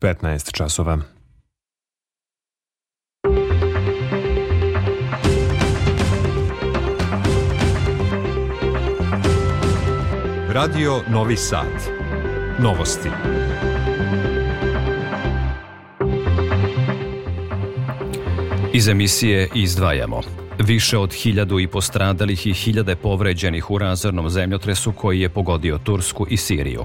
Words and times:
15 0.00 0.52
časova. 0.52 0.98
Radio 10.48 11.02
Novi 11.08 11.36
Sad. 11.36 11.66
Novosti. 12.58 13.08
Iz 18.72 18.88
emisije 18.88 19.48
izdvajamo 19.54 20.20
Više 20.58 20.98
od 20.98 21.12
hiljadu 21.12 21.60
i 21.60 21.66
postradalih 21.66 22.46
i 22.46 22.52
hiljade 22.52 22.96
povređenih 22.96 23.70
u 23.70 23.78
razornom 23.78 24.30
zemljotresu 24.30 24.92
koji 24.92 25.20
je 25.20 25.28
pogodio 25.28 25.78
Tursku 25.78 26.26
i 26.30 26.36
Siriju. 26.36 26.84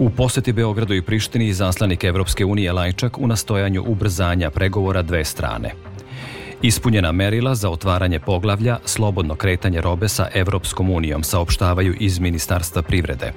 U 0.00 0.10
poseti 0.10 0.52
Beogradu 0.52 0.94
i 0.94 1.02
Prištini 1.02 1.52
zaslanik 1.52 2.04
Evropske 2.04 2.44
unije 2.44 2.72
Lajčak 2.72 3.18
u 3.18 3.26
nastojanju 3.26 3.84
ubrzanja 3.86 4.50
pregovora 4.50 5.02
dve 5.02 5.24
strane. 5.24 5.70
Ispunjena 6.62 7.12
merila 7.12 7.54
za 7.54 7.70
otvaranje 7.70 8.18
poglavlja 8.18 8.78
slobodno 8.84 9.34
kretanje 9.34 9.80
robe 9.80 10.08
sa 10.08 10.28
Evropskom 10.34 10.90
unijom 10.90 11.22
saopštavaju 11.22 11.94
iz 12.00 12.18
Ministarstva 12.18 12.82
privrede. 12.82 13.32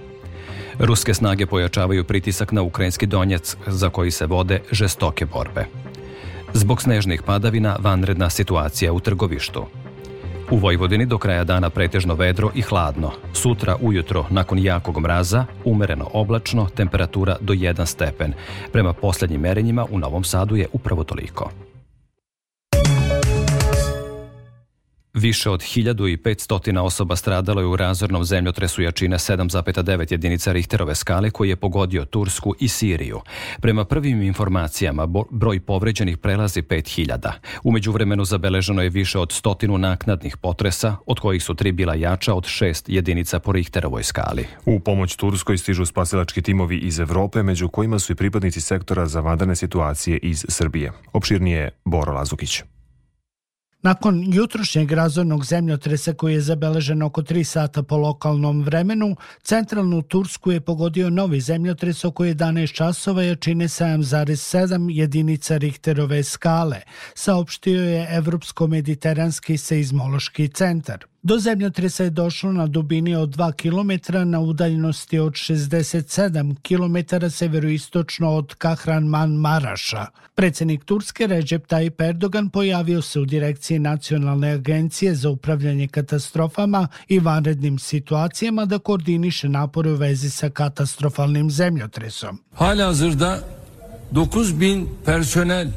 Ruske 0.80 1.14
snage 1.14 1.46
pojačavaju 1.46 2.04
pritisak 2.04 2.52
na 2.52 2.62
ukrajinski 2.62 3.06
Donjec 3.06 3.56
za 3.68 3.90
koji 3.90 4.12
se 4.12 4.26
vode 4.26 4.62
žestoke 4.72 5.26
borbe. 5.26 5.66
Zbog 6.54 6.82
snežnih 6.82 7.22
padavina 7.22 7.78
vanredna 7.80 8.30
situacija 8.30 8.94
u 8.94 9.00
trgovištu. 9.00 9.66
U 10.52 10.58
Vojvodini 10.58 11.06
do 11.06 11.18
kraja 11.18 11.44
dana 11.44 11.70
pretežno 11.70 12.16
vedro 12.16 12.52
i 12.56 12.62
hladno. 12.62 13.12
Sutra 13.34 13.76
ujutro, 13.82 14.26
nakon 14.30 14.60
jakog 14.60 15.00
mraza, 15.00 15.46
umereno 15.66 16.10
oblačno, 16.14 16.68
temperatura 16.76 17.38
do 17.42 17.54
1 17.54 17.86
stepen. 17.86 18.34
Prema 18.72 18.94
poslednjim 18.94 19.42
merenjima 19.42 19.86
u 19.92 20.00
Novom 20.00 20.24
Sadu 20.24 20.56
je 20.56 20.68
upravo 20.74 21.04
toliko. 21.04 21.50
Više 25.14 25.50
od 25.50 25.62
1500 25.62 26.80
osoba 26.80 27.16
stradalo 27.16 27.62
je 27.62 27.68
u 27.68 27.76
razornom 27.76 28.24
zemljotresu 28.24 28.82
jačine 28.82 29.18
7,9 29.18 30.12
jedinica 30.12 30.52
Richterove 30.52 30.96
skale 30.96 31.30
koji 31.30 31.50
je 31.50 31.56
pogodio 31.56 32.06
Tursku 32.06 32.56
i 32.60 32.68
Siriju. 32.68 33.22
Prema 33.62 33.86
prvim 33.86 34.22
informacijama, 34.22 35.08
broj 35.32 35.60
povređenih 35.60 36.18
prelazi 36.18 36.62
5000. 36.62 37.32
Umeđu 37.64 37.92
vremenu 37.92 38.26
zabeleženo 38.26 38.82
je 38.82 38.90
više 38.90 39.20
od 39.20 39.32
stotinu 39.32 39.78
naknadnih 39.78 40.38
potresa, 40.38 40.96
od 41.06 41.20
kojih 41.20 41.44
su 41.44 41.54
tri 41.54 41.72
bila 41.72 41.96
jača 41.96 42.34
od 42.34 42.46
šest 42.46 42.90
jedinica 42.90 43.40
po 43.40 43.52
Richterovoj 43.52 44.04
skali. 44.04 44.46
U 44.66 44.80
pomoć 44.80 45.16
Turskoj 45.16 45.58
stižu 45.58 45.86
spasilački 45.86 46.42
timovi 46.42 46.78
iz 46.78 47.00
Evrope, 47.00 47.44
među 47.44 47.68
kojima 47.68 48.00
su 48.00 48.12
i 48.12 48.16
pripadnici 48.16 48.62
sektora 48.62 49.06
za 49.06 49.20
vadane 49.20 49.56
situacije 49.56 50.18
iz 50.18 50.46
Srbije. 50.50 50.92
Opširnije 51.14 51.70
Bora 51.86 52.12
Lazukić. 52.12 52.64
Nakon 53.84 54.34
jutrošnjeg 54.34 54.92
razornog 54.92 55.46
zemljotresa 55.46 56.14
koji 56.14 56.34
je 56.34 56.42
zabeležen 56.42 57.02
oko 57.04 57.22
3 57.22 57.44
sata 57.44 57.84
po 57.84 57.98
lokalnom 57.98 58.64
vremenu, 58.64 59.16
centralnu 59.42 60.02
Tursku 60.02 60.52
je 60.52 60.62
pogodio 60.62 61.10
novi 61.10 61.42
zemljotres 61.42 62.06
oko 62.06 62.24
11 62.24 62.74
časova 62.74 63.24
jačine 63.24 63.68
7,7 63.68 64.90
jedinica 64.90 65.58
Richterove 65.58 66.24
skale, 66.24 66.82
saopštio 67.16 67.84
je 67.84 68.08
Evropsko-mediteranski 68.10 69.58
seizmološki 69.58 70.48
centar. 70.48 71.13
Do 71.26 71.40
zemljotresa 71.40 72.04
je 72.04 72.10
došlo 72.10 72.52
na 72.52 72.68
dubini 72.68 73.16
od 73.16 73.30
2 73.30 73.52
km 73.52 74.30
na 74.30 74.40
udaljenosti 74.40 75.20
od 75.20 75.34
67 75.34 76.56
km 76.62 77.30
severoistočno 77.30 78.30
od 78.30 78.56
Kahraman 78.56 79.32
Maraša. 79.32 80.06
Predsednik 80.36 80.84
Turske 80.84 81.28
Recep 81.28 81.68
Tayyip 81.68 82.04
Erdogan 82.10 82.50
pojavio 82.50 83.02
se 83.02 83.20
u 83.20 83.26
direkciji 83.26 83.80
Nacionalne 83.80 84.52
agencije 84.52 85.16
za 85.16 85.30
upravljanje 85.30 85.88
katastrofama 85.88 86.88
i 87.08 87.20
vanrednim 87.20 87.80
situacijama 87.80 88.66
da 88.66 88.80
koordiniše 88.80 89.50
napore 89.50 89.92
u 89.92 89.96
vezi 89.96 90.30
sa 90.30 90.50
katastrofalnim 90.50 91.52
zemljotresom. 91.52 92.40
Hala 92.54 92.86
hazırda 92.86 93.40
9000 94.12 94.86
personel 95.06 95.68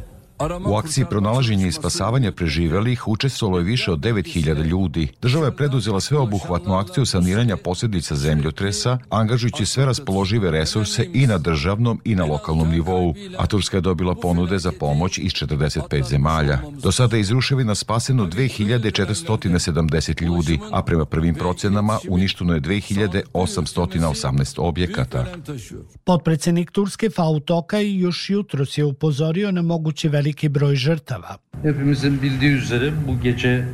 U 0.69 0.77
akciji 0.77 1.05
pronalaženja 1.11 1.67
i 1.67 1.73
spasavanja 1.73 2.33
preživelih 2.33 3.09
učestvovalo 3.09 3.59
je 3.59 3.65
više 3.65 3.93
od 3.93 3.99
9000 4.01 4.65
ljudi. 4.65 5.09
Država 5.23 5.47
je 5.47 5.57
preduzela 5.57 6.01
sveobuhvatnu 6.01 6.75
akciju 6.75 7.07
saniranja 7.07 7.57
posljedica 7.57 8.17
zemljotresa, 8.17 8.99
angažujući 9.11 9.67
sve 9.67 9.85
raspoložive 9.87 10.51
resurse 10.51 11.09
i 11.13 11.27
na 11.27 11.39
državnom 11.39 12.01
i 12.05 12.15
na 12.15 12.25
lokalnom 12.25 12.71
nivou, 12.71 13.15
a 13.39 13.47
Turska 13.47 13.77
je 13.77 13.81
dobila 13.81 14.15
ponude 14.15 14.59
za 14.59 14.73
pomoć 14.81 15.19
iz 15.19 15.33
45 15.33 16.09
zemalja. 16.09 16.59
Do 16.83 16.93
sada 16.93 17.17
je 17.17 17.21
iz 17.21 17.31
ruševina 17.31 17.75
spaseno 17.75 18.27
2470 18.27 20.23
ljudi, 20.23 20.59
a 20.73 20.83
prema 20.83 21.05
prvim 21.05 21.35
procenama 21.35 21.99
uništeno 22.09 22.55
je 22.55 22.61
2818 22.61 24.55
objekata. 24.59 25.27
Potpredsednik 26.05 26.71
Turske 26.71 27.11
Fautokaj 27.11 27.97
još 27.99 28.31
jutros 28.31 28.79
je 28.79 28.85
upozorio 28.85 29.51
na 29.51 29.63
mogući 29.63 30.09
veliki 30.09 30.26
veliki 30.27 30.49
broj 30.49 30.77
žrtava. 30.77 31.39
Hepimizin 31.63 32.23
bildiği 32.23 32.51
üzere 32.51 32.93
bu 33.07 33.21
gece 33.23 33.65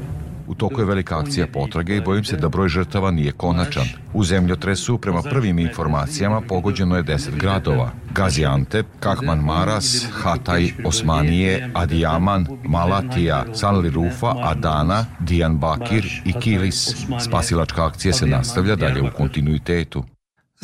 U 0.47 0.55
toku 0.55 0.81
je 0.81 0.87
velika 0.87 1.19
akcija 1.19 1.47
potrage 1.47 1.97
i 1.97 2.01
bojim 2.01 2.25
se 2.25 2.37
da 2.37 2.49
broj 2.49 2.69
žrtava 2.69 3.11
nije 3.11 3.33
konačan. 3.33 3.87
U 4.13 4.25
zemljotresu, 4.25 4.99
prema 4.99 5.23
prvim 5.23 5.59
informacijama, 5.59 6.41
pogođeno 6.41 6.97
je 6.97 7.03
10 7.03 7.37
gradova. 7.39 7.91
Gaziantep, 8.15 8.87
Kahman 9.01 9.39
Maras, 9.39 10.07
Hatay, 10.25 10.73
Osmanije, 10.85 11.71
Adiyaman, 11.75 12.47
Malatija, 12.65 13.45
Sanli 13.55 13.91
Rufa, 13.91 14.35
Adana, 14.43 15.07
Dijan 15.21 15.59
Bakir 15.59 16.23
i 16.25 16.33
Kilis. 16.33 17.07
Spasilačka 17.21 17.87
akcija 17.87 18.13
se 18.13 18.27
nastavlja 18.27 18.77
dalje 18.77 19.03
u 19.03 19.11
kontinuitetu. 19.17 20.05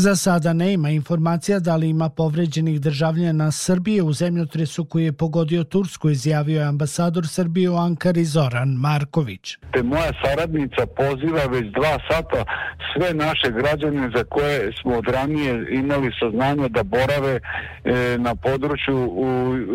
Za 0.00 0.16
sada 0.16 0.52
nema 0.52 0.90
informacija 0.90 1.58
da 1.58 1.76
li 1.76 1.88
ima 1.88 2.08
povređenih 2.08 2.80
državljana 2.80 3.50
Srbije 3.50 4.02
u 4.02 4.12
zemljotresu 4.12 4.84
koji 4.84 5.04
je 5.04 5.12
pogodio 5.12 5.64
Tursku, 5.64 6.10
izjavio 6.10 6.60
je 6.60 6.66
ambasador 6.66 7.28
Srbije 7.28 7.70
u 7.70 7.76
Ankari 7.76 8.24
Zoran 8.24 8.68
Marković. 8.68 9.56
Te 9.72 9.82
moja 9.82 10.12
saradnica 10.24 10.86
poziva 10.96 11.44
već 11.50 11.66
dva 11.72 11.98
sata 12.10 12.44
sve 12.92 13.14
naše 13.14 13.50
građane 13.50 14.10
za 14.16 14.24
koje 14.24 14.72
smo 14.80 14.98
od 14.98 15.08
ranije 15.08 15.66
imali 15.70 16.10
saznanje 16.20 16.68
da 16.68 16.82
borave 16.82 17.40
e, 17.84 18.16
na 18.18 18.34
području 18.34 18.96
u, 18.96 19.26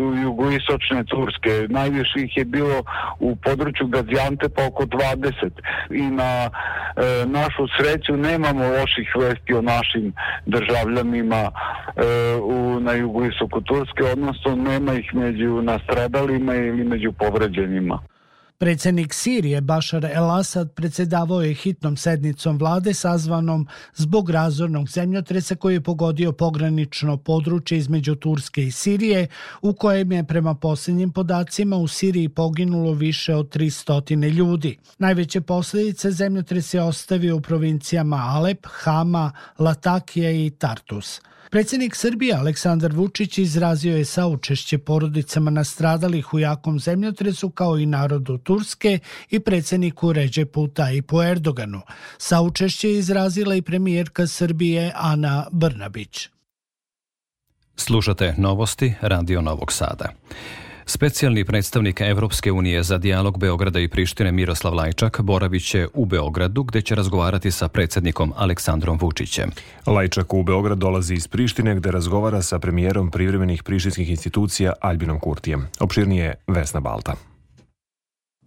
u 0.04 0.16
jugoistočne 0.22 1.04
Turske. 1.04 1.66
Najviše 1.68 2.20
ih 2.20 2.36
je 2.36 2.44
bilo 2.44 2.82
u 3.18 3.36
području 3.36 3.86
Gaziantepa 3.86 4.66
oko 4.66 4.82
20 4.82 5.50
i 5.90 6.02
na 6.02 6.32
e, 6.44 6.50
našu 7.26 7.66
sreću 7.78 8.16
nemamo 8.16 8.64
loših 8.68 9.08
vesti 9.20 9.54
o 9.54 9.62
našim 9.62 10.13
državljanima 10.46 11.36
e, 11.36 11.50
u, 12.42 12.80
na 12.80 12.92
jugoistoku 12.92 13.60
Turske, 13.60 14.04
odnosno 14.12 14.56
nema 14.56 14.94
ih 14.94 15.14
među 15.14 15.62
nastradalima 15.62 16.54
ili 16.54 16.84
među 16.84 17.12
povređenima. 17.12 17.98
Predsednik 18.58 19.14
Sirije 19.14 19.60
Bašar 19.60 20.04
el-Assad 20.04 20.68
predsedavao 20.74 21.42
je 21.42 21.54
hitnom 21.54 21.96
sednicom 21.96 22.58
vlade 22.58 22.94
sazvanom 22.94 23.66
zbog 23.94 24.30
razornog 24.30 24.88
zemljotresa 24.88 25.54
koji 25.54 25.74
je 25.74 25.80
pogodio 25.80 26.32
pogranično 26.32 27.16
područje 27.16 27.78
između 27.78 28.14
Turske 28.14 28.62
i 28.62 28.70
Sirije, 28.70 29.26
u 29.62 29.72
kojem 29.72 30.12
je 30.12 30.24
prema 30.24 30.54
posljednjim 30.54 31.12
podacima 31.12 31.76
u 31.76 31.88
Siriji 31.88 32.28
poginulo 32.28 32.92
više 32.92 33.34
od 33.34 33.56
300 33.56 34.30
ljudi. 34.30 34.78
Najveće 34.98 35.40
posledice 35.40 36.10
zemljotres 36.10 36.74
je 36.74 36.82
ostavio 36.82 37.36
u 37.36 37.40
provincijama 37.40 38.16
Alep, 38.16 38.66
Hama, 38.70 39.32
Latakija 39.58 40.30
i 40.30 40.50
Tartus. 40.50 41.20
Predsednik 41.50 41.96
Srbije 41.96 42.34
Aleksandar 42.34 42.92
Vučić 42.92 43.38
izrazio 43.38 43.96
je 43.96 44.04
saučešće 44.04 44.78
porodicama 44.78 45.50
nastradalih 45.50 46.34
u 46.34 46.38
jakom 46.38 46.80
zemljotresu 46.80 47.50
kao 47.50 47.78
i 47.78 47.86
narodu 47.86 48.38
Turske 48.38 48.98
i 49.30 49.40
predsedniku 49.40 50.12
Ređepu 50.12 50.68
Tajipu 50.68 51.22
Erdoganu. 51.22 51.80
Saučešće 52.18 52.88
je 52.88 52.98
izrazila 52.98 53.54
i 53.54 53.62
premijerka 53.62 54.26
Srbije 54.26 54.92
Ana 54.94 55.46
Brnabić. 55.52 56.28
Slušate 57.76 58.34
novosti 58.38 58.94
Radio 59.00 59.40
Novog 59.40 59.72
Sada. 59.72 60.08
Specijalni 60.86 61.44
predstavnik 61.44 62.00
Evropske 62.00 62.52
unije 62.52 62.82
za 62.82 62.98
dijalog 62.98 63.38
Beograda 63.38 63.80
i 63.80 63.88
Prištine 63.88 64.32
Miroslav 64.32 64.74
Lajčak 64.74 65.20
boravit 65.20 65.64
će 65.64 65.88
u 65.94 66.04
Beogradu 66.04 66.62
gde 66.62 66.82
će 66.82 66.94
razgovarati 66.94 67.50
sa 67.50 67.68
predsednikom 67.68 68.32
Aleksandrom 68.36 68.98
Vučićem. 69.00 69.50
Lajčak 69.86 70.34
u 70.34 70.42
Beograd 70.42 70.78
dolazi 70.78 71.14
iz 71.14 71.28
Prištine 71.28 71.74
gde 71.74 71.90
razgovara 71.90 72.42
sa 72.42 72.58
premijerom 72.58 73.10
privremenih 73.10 73.62
prištinskih 73.62 74.10
institucija 74.10 74.72
Albinom 74.80 75.20
Kurtijem. 75.20 75.68
Opširnije 75.80 76.34
Vesna 76.46 76.80
Balta. 76.80 77.33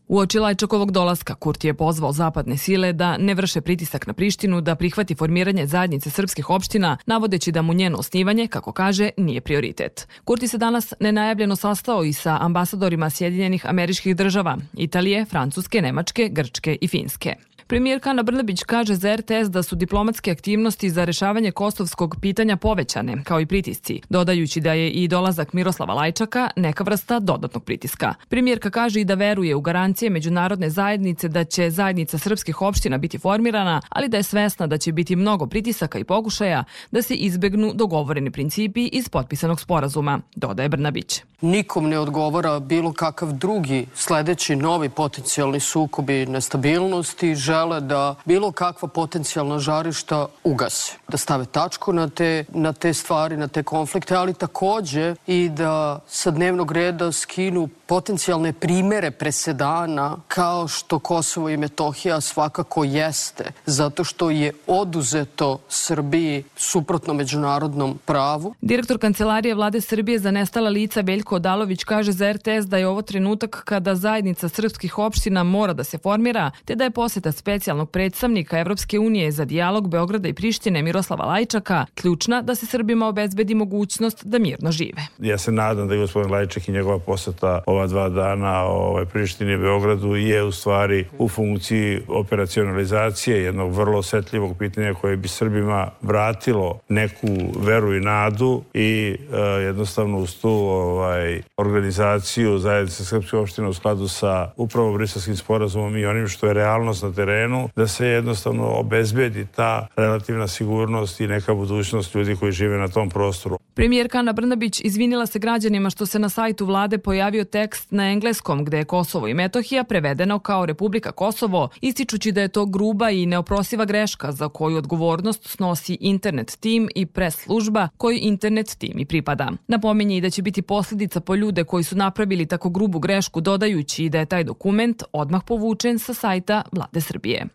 U 0.08 0.18
oči 0.18 0.40
Lajčakovog 0.40 0.92
dolaska 0.92 1.36
Kurti 1.36 1.68
je 1.68 1.74
pozvao 1.74 2.12
zapadne 2.12 2.58
sile 2.58 2.94
da 2.94 3.18
ne 3.18 3.34
vrše 3.34 3.62
pritisak 3.62 4.08
na 4.08 4.14
Prištinu 4.14 4.62
da 4.62 4.76
prihvati 4.76 5.16
formiranje 5.16 5.68
zajednice 5.68 6.10
srpskih 6.10 6.50
opština, 6.50 6.98
navodeći 7.06 7.52
da 7.52 7.62
mu 7.62 7.74
njeno 7.74 7.98
osnivanje, 7.98 8.48
kako 8.48 8.72
kaže, 8.72 9.10
nije 9.18 9.42
prioritet. 9.42 10.08
Kurti 10.24 10.48
se 10.48 10.58
danas 10.58 10.94
nenajavljeno 11.00 11.56
sastao 11.56 12.04
i 12.04 12.14
sa 12.14 12.38
ambasadorima 12.42 13.10
Sjedinjenih 13.10 13.66
američkih 13.66 14.16
država, 14.16 14.58
Italije, 14.74 15.26
Francuske, 15.26 15.82
Nemačke, 15.82 16.30
Grčke 16.32 16.78
i 16.82 16.88
Finske. 16.88 17.36
Premijerka 17.70 18.10
Ana 18.10 18.24
Brnabić 18.24 18.64
kaže 18.64 18.96
za 18.96 19.16
RTS 19.16 19.50
da 19.50 19.64
su 19.64 19.76
diplomatske 19.76 20.32
aktivnosti 20.32 20.90
za 20.90 21.06
rešavanje 21.06 21.52
kosovskog 21.52 22.16
pitanja 22.22 22.58
povećane, 22.58 23.24
kao 23.24 23.42
i 23.42 23.46
pritisci, 23.46 24.02
dodajući 24.10 24.62
da 24.62 24.74
je 24.74 24.90
i 24.90 25.08
dolazak 25.08 25.54
Miroslava 25.54 25.94
Lajčaka 25.94 26.50
neka 26.56 26.84
vrsta 26.84 27.20
dodatnog 27.20 27.64
pritiska. 27.64 28.14
Premijerka 28.30 28.70
kaže 28.70 29.02
i 29.02 29.06
da 29.06 29.14
veruje 29.14 29.56
u 29.56 29.62
garancije 29.62 30.10
međunarodne 30.10 30.70
zajednice 30.70 31.28
da 31.28 31.44
će 31.44 31.70
zajednica 31.70 32.18
srpskih 32.18 32.62
opština 32.62 32.98
biti 32.98 33.18
formirana, 33.18 33.82
ali 33.90 34.10
da 34.10 34.18
je 34.18 34.24
svesna 34.24 34.68
da 34.68 34.78
će 34.78 34.92
biti 34.92 35.16
mnogo 35.16 35.46
pritisaka 35.48 36.00
i 36.00 36.04
pokušaja 36.04 36.64
da 36.92 37.02
se 37.02 37.16
izbegnu 37.16 37.72
dogovoreni 37.74 38.32
principi 38.32 38.86
iz 38.86 39.10
potpisanog 39.10 39.62
sporazuma, 39.62 40.20
dodaje 40.36 40.70
Brnabić. 40.70 41.22
Nikom 41.42 41.90
ne 41.90 42.00
odgovara 42.00 42.60
bilo 42.60 42.94
kakav 42.94 43.32
drugi 43.32 43.86
sledeći 43.96 44.56
novi 44.56 44.90
potencijalni 44.90 45.60
sukobi 45.60 46.26
nestabilnosti, 46.26 47.36
žele 47.36 47.57
žele 47.58 47.82
da 47.82 48.16
bilo 48.26 48.52
kakva 48.52 48.88
potencijalna 48.88 49.60
žarišta 49.60 50.28
ugase, 50.44 50.94
da 51.08 51.18
stave 51.18 51.46
tačku 51.46 51.94
na 51.94 52.10
te, 52.10 52.46
na 52.50 52.74
te 52.74 52.94
stvari, 52.94 53.38
na 53.38 53.48
te 53.48 53.64
konflikte, 53.64 54.16
ali 54.16 54.34
takođe 54.34 55.16
i 55.28 55.50
da 55.50 56.00
sa 56.08 56.32
dnevnog 56.32 56.72
reda 56.72 57.12
skinu 57.12 57.70
potencijalne 57.88 58.54
primere 58.54 59.12
presedana 59.12 60.18
kao 60.28 60.68
što 60.68 61.00
Kosovo 61.00 61.50
i 61.50 61.58
Metohija 61.58 62.22
svakako 62.22 62.84
jeste, 62.84 63.52
zato 63.66 64.04
što 64.04 64.30
je 64.30 64.54
oduzeto 64.68 65.60
Srbiji 65.70 66.44
suprotno 66.58 67.14
međunarodnom 67.14 68.00
pravu. 68.06 68.54
Direktor 68.62 69.00
Kancelarije 69.00 69.56
vlade 69.56 69.82
Srbije 69.82 70.20
za 70.20 70.32
nestala 70.32 70.70
lica 70.70 71.02
Veljko 71.02 71.36
Odalović 71.36 71.84
kaže 71.84 72.12
za 72.12 72.32
RTS 72.34 72.68
da 72.68 72.78
je 72.78 72.88
ovo 72.88 73.02
trenutak 73.02 73.62
kada 73.66 73.96
zajednica 73.96 74.50
srpskih 74.50 74.98
opština 74.98 75.44
mora 75.44 75.74
da 75.74 75.84
se 75.84 75.98
formira, 75.98 76.52
te 76.66 76.76
da 76.76 76.84
je 76.84 76.92
poseta 76.92 77.32
specijalnog 77.48 77.92
predstavnika 77.92 78.60
Evropske 78.60 79.00
unije 79.00 79.32
za 79.32 79.46
dijalog 79.46 79.90
Beograda 79.90 80.28
i 80.28 80.34
Prištine 80.34 80.82
Miroslava 80.82 81.26
Lajčaka 81.26 81.86
ključna 81.96 82.42
da 82.42 82.56
se 82.56 82.66
Srbima 82.66 83.08
obezbedi 83.08 83.56
mogućnost 83.56 84.26
da 84.26 84.40
mirno 84.40 84.72
žive. 84.72 85.02
Ja 85.20 85.38
se 85.38 85.52
nadam 85.52 85.88
da 85.88 85.94
je 85.94 86.00
gospodin 86.00 86.32
Lajčak 86.32 86.68
i 86.68 86.72
njegova 86.72 87.00
poseta 87.00 87.62
ova 87.66 87.88
dva 87.88 88.10
dana 88.10 88.64
ovaj, 88.64 89.06
Prištini 89.06 89.54
i 89.54 89.58
Beogradu 89.58 90.16
je 90.16 90.44
u 90.44 90.52
stvari 90.52 91.06
u 91.18 91.30
funkciji 91.30 92.02
operacionalizacije 92.08 93.44
jednog 93.44 93.74
vrlo 93.74 94.00
osetljivog 94.00 94.58
pitanja 94.58 94.94
koje 94.94 95.18
bi 95.18 95.28
Srbima 95.28 95.90
vratilo 96.02 96.80
neku 96.90 97.28
veru 97.60 97.96
i 97.96 98.00
nadu 98.00 98.64
i 98.74 99.16
e, 99.34 99.38
jednostavno 99.40 100.18
uz 100.18 100.36
tu 100.42 100.50
ovaj, 100.50 101.42
organizaciju 101.58 102.58
zajednice 102.58 103.06
Srpske 103.06 103.38
opštine 103.38 103.68
u 103.68 103.74
skladu 103.74 104.08
sa 104.08 104.52
upravo 104.58 104.94
briselskim 104.94 105.36
sporazumom 105.36 105.98
i 105.98 106.06
onim 106.06 106.28
što 106.28 106.48
je 106.48 106.54
realnost 106.54 107.04
na 107.04 107.14
terenu, 107.14 107.37
da 107.76 107.88
se 107.88 108.08
jednostavno 108.08 108.68
obezbedi 108.68 109.46
ta 109.56 109.88
relativna 109.96 110.48
sigurnost 110.48 111.20
i 111.20 111.28
neka 111.28 111.54
budućnost 111.54 112.16
ljudi 112.16 112.36
koji 112.36 112.52
žive 112.52 112.78
na 112.78 112.88
tom 112.88 113.10
prostoru. 113.10 113.58
Premijerka 113.78 114.20
Ana 114.20 114.34
Brnabić 114.34 114.82
izvinila 114.84 115.26
se 115.26 115.40
građanima 115.40 115.90
što 115.90 116.06
se 116.06 116.20
na 116.20 116.30
sajtu 116.30 116.66
vlade 116.66 116.98
pojavio 116.98 117.44
tekst 117.44 117.92
na 117.92 118.12
engleskom 118.12 118.66
gde 118.66 118.78
je 118.78 118.86
Kosovo 118.86 119.28
i 119.28 119.34
Metohija 119.34 119.84
prevedeno 119.84 120.40
kao 120.40 120.66
Republika 120.66 121.12
Kosovo, 121.12 121.70
ističući 121.82 122.32
da 122.32 122.42
je 122.42 122.48
to 122.48 122.66
gruba 122.66 123.10
i 123.10 123.26
neoprosiva 123.26 123.86
greška 123.86 124.32
za 124.32 124.50
koju 124.50 124.78
odgovornost 124.78 125.48
snosi 125.48 125.98
internet 126.02 126.58
tim 126.60 126.90
i 126.96 127.06
pres 127.06 127.36
služba 127.36 127.90
koji 127.98 128.18
internet 128.18 128.76
tim 128.78 129.00
i 129.00 129.06
pripada. 129.06 129.52
Napominje 129.68 130.18
i 130.18 130.22
da 130.22 130.30
će 130.30 130.42
biti 130.42 130.62
posledica 130.62 131.20
po 131.20 131.36
ljude 131.36 131.64
koji 131.64 131.84
su 131.84 131.96
napravili 131.96 132.46
tako 132.46 132.70
grubu 132.70 133.00
grešku 133.00 133.42
dodajući 133.42 134.10
da 134.10 134.20
je 134.20 134.26
taj 134.26 134.44
dokument 134.44 135.04
odmah 135.12 135.42
povučen 135.48 136.00
sa 136.00 136.14
sajta 136.14 136.62
vlade 136.72 137.02
Srbije. 137.02 137.48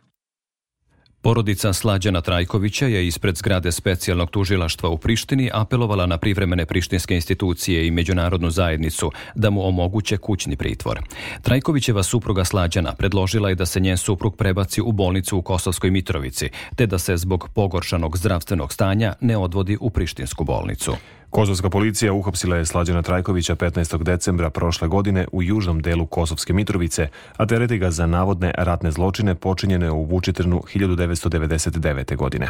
Porodica 1.22 1.72
Slađana 1.72 2.20
Trajkovića 2.20 2.86
je 2.86 3.06
ispred 3.06 3.36
zgrade 3.36 3.72
specijalnog 3.72 4.30
tužilaštva 4.30 4.88
u 4.88 4.98
Prištini 4.98 5.50
apelovala 5.54 6.06
na 6.06 6.18
privremene 6.18 6.66
prištinske 6.66 7.14
institucije 7.14 7.86
i 7.86 7.90
međunarodnu 7.90 8.50
zajednicu 8.50 9.10
da 9.34 9.50
mu 9.50 9.68
omoguće 9.68 10.16
kućni 10.16 10.56
pritvor. 10.56 11.00
Trajkovićeva 11.42 12.02
supruga 12.02 12.44
Slađana 12.44 12.94
predložila 12.94 13.48
je 13.48 13.54
da 13.54 13.66
se 13.66 13.80
njen 13.80 13.96
suprug 13.96 14.36
prebaci 14.36 14.80
u 14.80 14.92
bolnicu 14.92 15.38
u 15.38 15.42
Kosovskoj 15.42 15.90
Mitrovici, 15.90 16.48
te 16.76 16.86
da 16.86 16.98
se 16.98 17.16
zbog 17.16 17.48
pogoršanog 17.54 18.16
zdravstvenog 18.18 18.72
stanja 18.72 19.14
ne 19.20 19.36
odvodi 19.36 19.78
u 19.80 19.90
Prištinsku 19.90 20.44
bolnicu. 20.44 20.92
Kosovska 21.32 21.70
policija 21.70 22.12
uhapsila 22.12 22.56
je 22.56 22.66
Slađana 22.66 23.02
Trajkovića 23.02 23.56
15. 23.56 24.02
decembra 24.02 24.50
prošle 24.50 24.88
godine 24.88 25.26
u 25.32 25.42
južnom 25.42 25.80
delu 25.80 26.06
Kosovske 26.06 26.52
Mitrovice, 26.52 27.08
a 27.36 27.46
tereti 27.46 27.78
ga 27.78 27.90
za 27.90 28.06
navodne 28.06 28.52
ratne 28.58 28.90
zločine 28.90 29.34
počinjene 29.34 29.90
u 29.90 30.04
Vučitrnu 30.04 30.62
1999. 30.74 32.16
godine. 32.16 32.48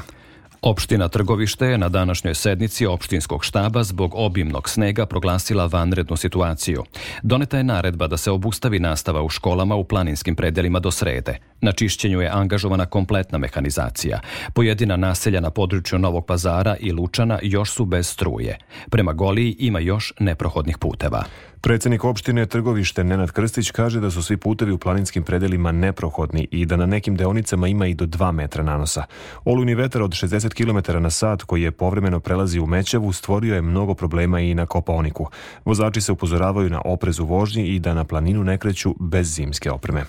Opština 0.64 1.08
Trgovište 1.08 1.66
je 1.66 1.78
na 1.78 1.88
današnjoj 1.88 2.34
sednici 2.34 2.86
opštinskog 2.86 3.44
štaba 3.44 3.82
zbog 3.82 4.14
obimnog 4.14 4.68
snega 4.68 5.06
proglasila 5.06 5.66
vanrednu 5.66 6.16
situaciju. 6.16 6.84
Doneta 7.22 7.56
je 7.56 7.64
naredba 7.64 8.06
da 8.06 8.16
se 8.16 8.30
obustavi 8.30 8.78
nastava 8.78 9.22
u 9.22 9.28
školama 9.28 9.74
u 9.74 9.84
planinskim 9.84 10.36
predelima 10.36 10.80
do 10.80 10.90
srede. 10.90 11.38
Na 11.60 11.72
čišćenju 11.72 12.20
je 12.20 12.30
angažovana 12.32 12.86
kompletna 12.86 13.38
mehanizacija. 13.38 14.20
Pojedina 14.54 14.96
naselja 14.96 15.40
na 15.40 15.50
području 15.50 15.98
Novog 15.98 16.26
pazara 16.26 16.76
i 16.80 16.92
Lučana 16.92 17.38
još 17.42 17.70
su 17.70 17.84
bez 17.84 18.08
struje. 18.08 18.58
Prema 18.90 19.12
Goliji 19.12 19.56
ima 19.58 19.78
još 19.78 20.12
neprohodnih 20.18 20.78
puteva. 20.78 21.24
Predsednik 21.60 22.04
opštine 22.04 22.46
Trgovište 22.46 23.04
Nenad 23.04 23.30
Krstić 23.30 23.70
kaže 23.70 24.00
da 24.00 24.10
su 24.10 24.22
svi 24.22 24.36
putevi 24.36 24.72
u 24.72 24.78
planinskim 24.78 25.22
predelima 25.22 25.72
neprohodni 25.72 26.48
i 26.50 26.66
da 26.66 26.76
na 26.76 26.86
nekim 26.86 27.16
deonicama 27.16 27.68
ima 27.68 27.86
i 27.86 27.94
do 27.94 28.06
2 28.06 28.32
metra 28.32 28.62
nanosa. 28.62 29.04
Olujni 29.44 29.74
vetar 29.74 30.02
od 30.02 30.10
60 30.10 30.51
km 30.54 31.02
na 31.02 31.10
sat 31.10 31.42
koji 31.42 31.62
je 31.62 31.70
povremeno 31.70 32.20
prelazi 32.20 32.60
u 32.60 32.66
Mećevu 32.66 33.12
stvorio 33.12 33.54
je 33.54 33.62
mnogo 33.62 33.94
problema 33.94 34.40
i 34.40 34.54
na 34.54 34.66
Kopaoniku. 34.66 35.26
Vozači 35.64 36.00
se 36.00 36.12
upozoravaju 36.12 36.70
na 36.70 36.82
oprezu 36.84 37.24
vožnji 37.24 37.66
i 37.66 37.78
da 37.78 37.94
na 37.94 38.04
planinu 38.04 38.44
ne 38.44 38.58
kreću 38.58 38.94
bez 39.00 39.34
zimske 39.34 39.70
opreme. 39.70 40.04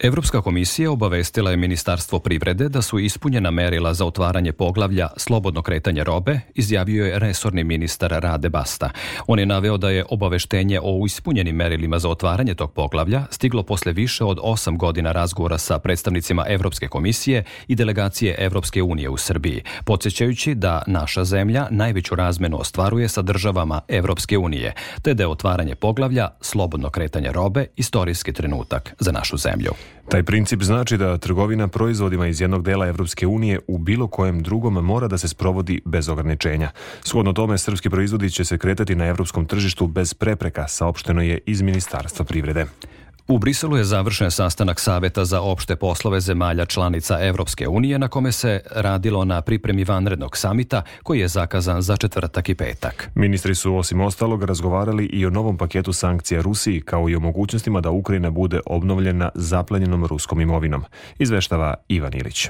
Evropska 0.00 0.42
komisija 0.42 0.90
obavestila 0.90 1.50
je 1.50 1.56
Ministarstvo 1.56 2.18
privrede 2.18 2.68
da 2.68 2.82
su 2.82 2.98
ispunjena 2.98 3.50
merila 3.50 3.94
za 3.94 4.04
otvaranje 4.04 4.52
poglavlja 4.52 5.08
slobodno 5.16 5.62
kretanje 5.62 6.04
robe, 6.04 6.40
izjavio 6.54 7.06
je 7.06 7.18
resorni 7.18 7.64
ministar 7.64 8.10
Rade 8.10 8.48
Basta. 8.48 8.90
On 9.26 9.38
je 9.38 9.46
naveo 9.46 9.76
da 9.76 9.90
je 9.90 10.04
obaveštenje 10.10 10.80
o 10.82 11.06
ispunjenim 11.06 11.56
merilima 11.56 11.98
za 11.98 12.08
otvaranje 12.08 12.54
tog 12.54 12.72
poglavlja 12.72 13.26
stiglo 13.30 13.62
posle 13.62 13.92
više 13.92 14.24
od 14.24 14.38
8 14.38 14.76
godina 14.76 15.12
razgovora 15.12 15.58
sa 15.58 15.78
predstavnicima 15.78 16.44
Evropske 16.48 16.88
komisije 16.88 17.44
i 17.68 17.74
delegacije 17.74 18.36
Evropske 18.38 18.82
unije 18.82 19.08
u 19.08 19.16
Srbiji, 19.16 19.62
podsjećajući 19.84 20.54
da 20.54 20.82
naša 20.86 21.24
zemlja 21.24 21.66
najveću 21.70 22.14
razmenu 22.14 22.60
ostvaruje 22.60 23.08
sa 23.08 23.22
državama 23.22 23.80
Evropske 23.88 24.38
unije, 24.38 24.74
te 25.02 25.14
da 25.14 25.22
je 25.22 25.28
otvaranje 25.28 25.74
poglavlja 25.74 26.28
slobodno 26.40 26.90
kretanje 26.90 27.32
robe 27.32 27.66
istorijski 27.76 28.32
trenutak 28.32 28.94
za 28.98 29.12
našu 29.12 29.36
zemlju. 29.36 29.72
Taj 30.08 30.22
princip 30.22 30.62
znači 30.62 30.96
da 30.96 31.18
trgovina 31.18 31.68
proizvodima 31.68 32.26
iz 32.26 32.40
jednog 32.40 32.62
dela 32.62 32.86
Evropske 32.86 33.26
unije 33.26 33.60
u 33.66 33.78
bilo 33.78 34.06
kojem 34.08 34.42
drugom 34.42 34.74
mora 34.74 35.08
da 35.08 35.18
se 35.18 35.28
sprovodi 35.28 35.80
bez 35.84 36.08
ograničenja. 36.08 36.70
Shodno 37.04 37.32
tome, 37.32 37.58
srpski 37.58 37.90
proizvodi 37.90 38.30
će 38.30 38.44
se 38.44 38.58
kretati 38.58 38.94
na 38.94 39.06
evropskom 39.06 39.46
tržištu 39.46 39.86
bez 39.86 40.14
prepreka, 40.14 40.68
saopšteno 40.68 41.22
je 41.22 41.38
iz 41.46 41.62
Ministarstva 41.62 42.24
privrede. 42.24 42.66
U 43.30 43.38
Briselu 43.38 43.76
je 43.76 43.84
završen 43.84 44.30
sastanak 44.30 44.80
Saveta 44.80 45.24
za 45.24 45.40
opšte 45.40 45.76
poslove 45.76 46.20
zemalja 46.20 46.66
članica 46.66 47.18
Evropske 47.20 47.68
unije 47.68 47.98
na 47.98 48.08
kome 48.08 48.32
se 48.32 48.60
radilo 48.70 49.24
na 49.24 49.40
pripremi 49.42 49.84
vanrednog 49.84 50.36
samita 50.36 50.82
koji 51.02 51.20
je 51.20 51.28
zakazan 51.28 51.82
za 51.82 51.96
četvrtak 51.96 52.48
i 52.48 52.54
petak. 52.54 53.10
Ministri 53.14 53.54
su 53.54 53.76
osim 53.76 54.00
ostalog 54.00 54.42
razgovarali 54.42 55.04
i 55.04 55.26
o 55.26 55.30
novom 55.30 55.56
paketu 55.56 55.92
sankcija 55.92 56.42
Rusiji 56.42 56.80
kao 56.80 57.08
i 57.08 57.16
o 57.16 57.20
mogućnostima 57.20 57.80
da 57.80 57.90
Ukrajina 57.90 58.30
bude 58.30 58.60
obnovljena 58.66 59.30
zaplenjenom 59.34 60.06
ruskom 60.06 60.40
imovinom, 60.40 60.84
izveštava 61.18 61.74
Ivan 61.88 62.14
Ilić. 62.14 62.48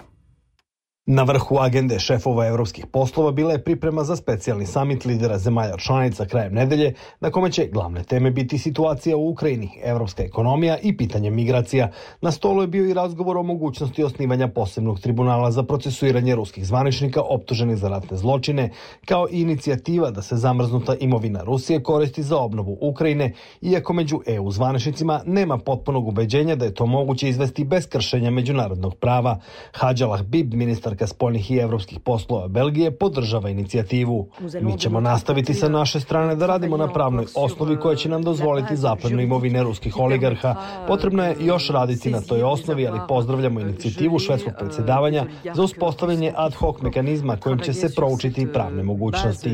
Na 1.10 1.22
vrhu 1.22 1.56
agende 1.58 1.98
šefova 1.98 2.46
evropskih 2.46 2.86
poslova 2.86 3.30
bila 3.32 3.52
je 3.52 3.64
priprema 3.64 4.04
za 4.04 4.16
specijalni 4.16 4.66
samit 4.66 5.04
lidera 5.04 5.38
zemalja 5.38 5.76
članica 5.76 6.26
krajem 6.26 6.54
nedelje, 6.54 6.94
na 7.20 7.30
kome 7.30 7.52
će 7.52 7.66
glavne 7.66 8.02
teme 8.02 8.30
biti 8.30 8.58
situacija 8.58 9.16
u 9.16 9.28
Ukrajini, 9.30 9.70
evropska 9.84 10.22
ekonomija 10.22 10.76
i 10.82 10.96
pitanje 10.96 11.30
migracija. 11.30 11.90
Na 12.20 12.30
stolu 12.30 12.62
je 12.62 12.66
bio 12.66 12.86
i 12.86 12.94
razgovor 12.94 13.36
o 13.36 13.42
mogućnosti 13.42 14.04
osnivanja 14.04 14.48
posebnog 14.48 15.00
tribunala 15.00 15.50
za 15.50 15.62
procesuiranje 15.62 16.34
ruskih 16.34 16.66
zvaničnika 16.66 17.22
optuženih 17.22 17.76
za 17.76 17.88
ratne 17.88 18.16
zločine, 18.16 18.70
kao 19.04 19.28
i 19.30 19.40
inicijativa 19.40 20.10
da 20.10 20.22
se 20.22 20.36
zamrznuta 20.36 20.94
imovina 21.00 21.42
Rusije 21.42 21.82
koristi 21.82 22.22
za 22.22 22.38
obnovu 22.38 22.78
Ukrajine, 22.80 23.32
iako 23.60 23.92
među 23.92 24.20
EU 24.26 24.50
zvaničnicima 24.50 25.20
nema 25.26 25.58
potpunog 25.58 26.08
ubeđenja 26.08 26.56
da 26.56 26.64
je 26.64 26.74
to 26.74 26.86
moguće 26.86 27.28
izvesti 27.28 27.64
bez 27.64 27.88
kršenja 27.88 28.30
međunarodnog 28.30 28.94
prava. 28.94 29.40
Hadžalah 29.72 30.22
Bib, 30.22 30.54
ministar 30.54 30.97
ministarka 30.98 31.06
spoljnih 31.06 31.50
i 31.50 31.58
evropskih 31.58 32.00
poslova 32.00 32.48
Belgije 32.48 32.90
podržava 32.90 33.50
inicijativu. 33.50 34.28
Mi 34.60 34.78
ćemo 34.78 35.00
nastaviti 35.00 35.54
sa 35.54 35.68
naše 35.68 36.00
strane 36.00 36.36
da 36.36 36.46
radimo 36.46 36.76
na 36.76 36.92
pravnoj 36.92 37.26
osnovi 37.34 37.76
koja 37.76 37.96
će 37.96 38.08
nam 38.08 38.22
dozvoliti 38.22 38.76
zapadnu 38.76 39.20
imovine 39.20 39.62
ruskih 39.62 39.96
oligarha. 39.96 40.54
Potrebno 40.86 41.24
je 41.24 41.36
još 41.40 41.70
raditi 41.70 42.10
na 42.10 42.20
toj 42.20 42.42
osnovi, 42.42 42.86
ali 42.86 43.00
pozdravljamo 43.08 43.60
inicijativu 43.60 44.18
švedskog 44.18 44.52
predsjedavanja 44.58 45.26
za 45.54 45.62
uspostavljanje 45.62 46.32
ad 46.36 46.54
hoc 46.54 46.82
mekanizma 46.82 47.36
kojim 47.36 47.58
će 47.58 47.72
se 47.72 47.94
proučiti 47.94 48.48
pravne 48.52 48.82
mogućnosti. 48.82 49.50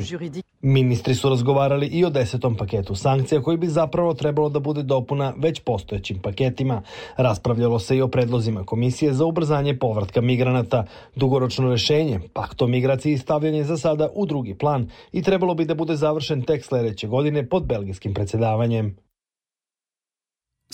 Ministri 0.62 1.14
su 1.14 1.28
razgovarali 1.28 1.86
i 1.86 2.04
o 2.04 2.10
desetom 2.10 2.56
paketu 2.56 2.94
sankcija 2.94 3.42
koji 3.42 3.56
bi 3.56 3.68
zapravo 3.68 4.14
trebalo 4.14 4.48
da 4.48 4.60
bude 4.60 4.82
dopuna 4.82 5.34
već 5.36 5.60
postojećim 5.60 6.18
paketima. 6.22 6.82
Raspravljalo 7.16 7.78
se 7.78 7.96
i 7.96 8.02
o 8.02 8.08
predlozima 8.08 8.64
komisije 8.64 9.12
za 9.12 9.24
ubrzanje 9.24 9.78
povratka 9.78 10.20
migranata. 10.20 10.86
Dugoročno 11.34 11.70
rešenje, 11.70 12.20
pakt 12.32 12.62
o 12.62 12.66
migraciji 12.66 13.18
stavljanje 13.18 13.64
za 13.64 13.76
sada 13.76 14.08
u 14.14 14.26
drugi 14.26 14.54
plan 14.54 14.90
i 15.12 15.22
trebalo 15.22 15.54
bi 15.54 15.64
da 15.64 15.74
bude 15.74 15.96
završen 15.96 16.42
tek 16.42 16.64
sledeće 16.64 17.06
godine 17.06 17.48
pod 17.48 17.66
belgijskim 17.66 18.14
predsedavanjem. 18.14 18.96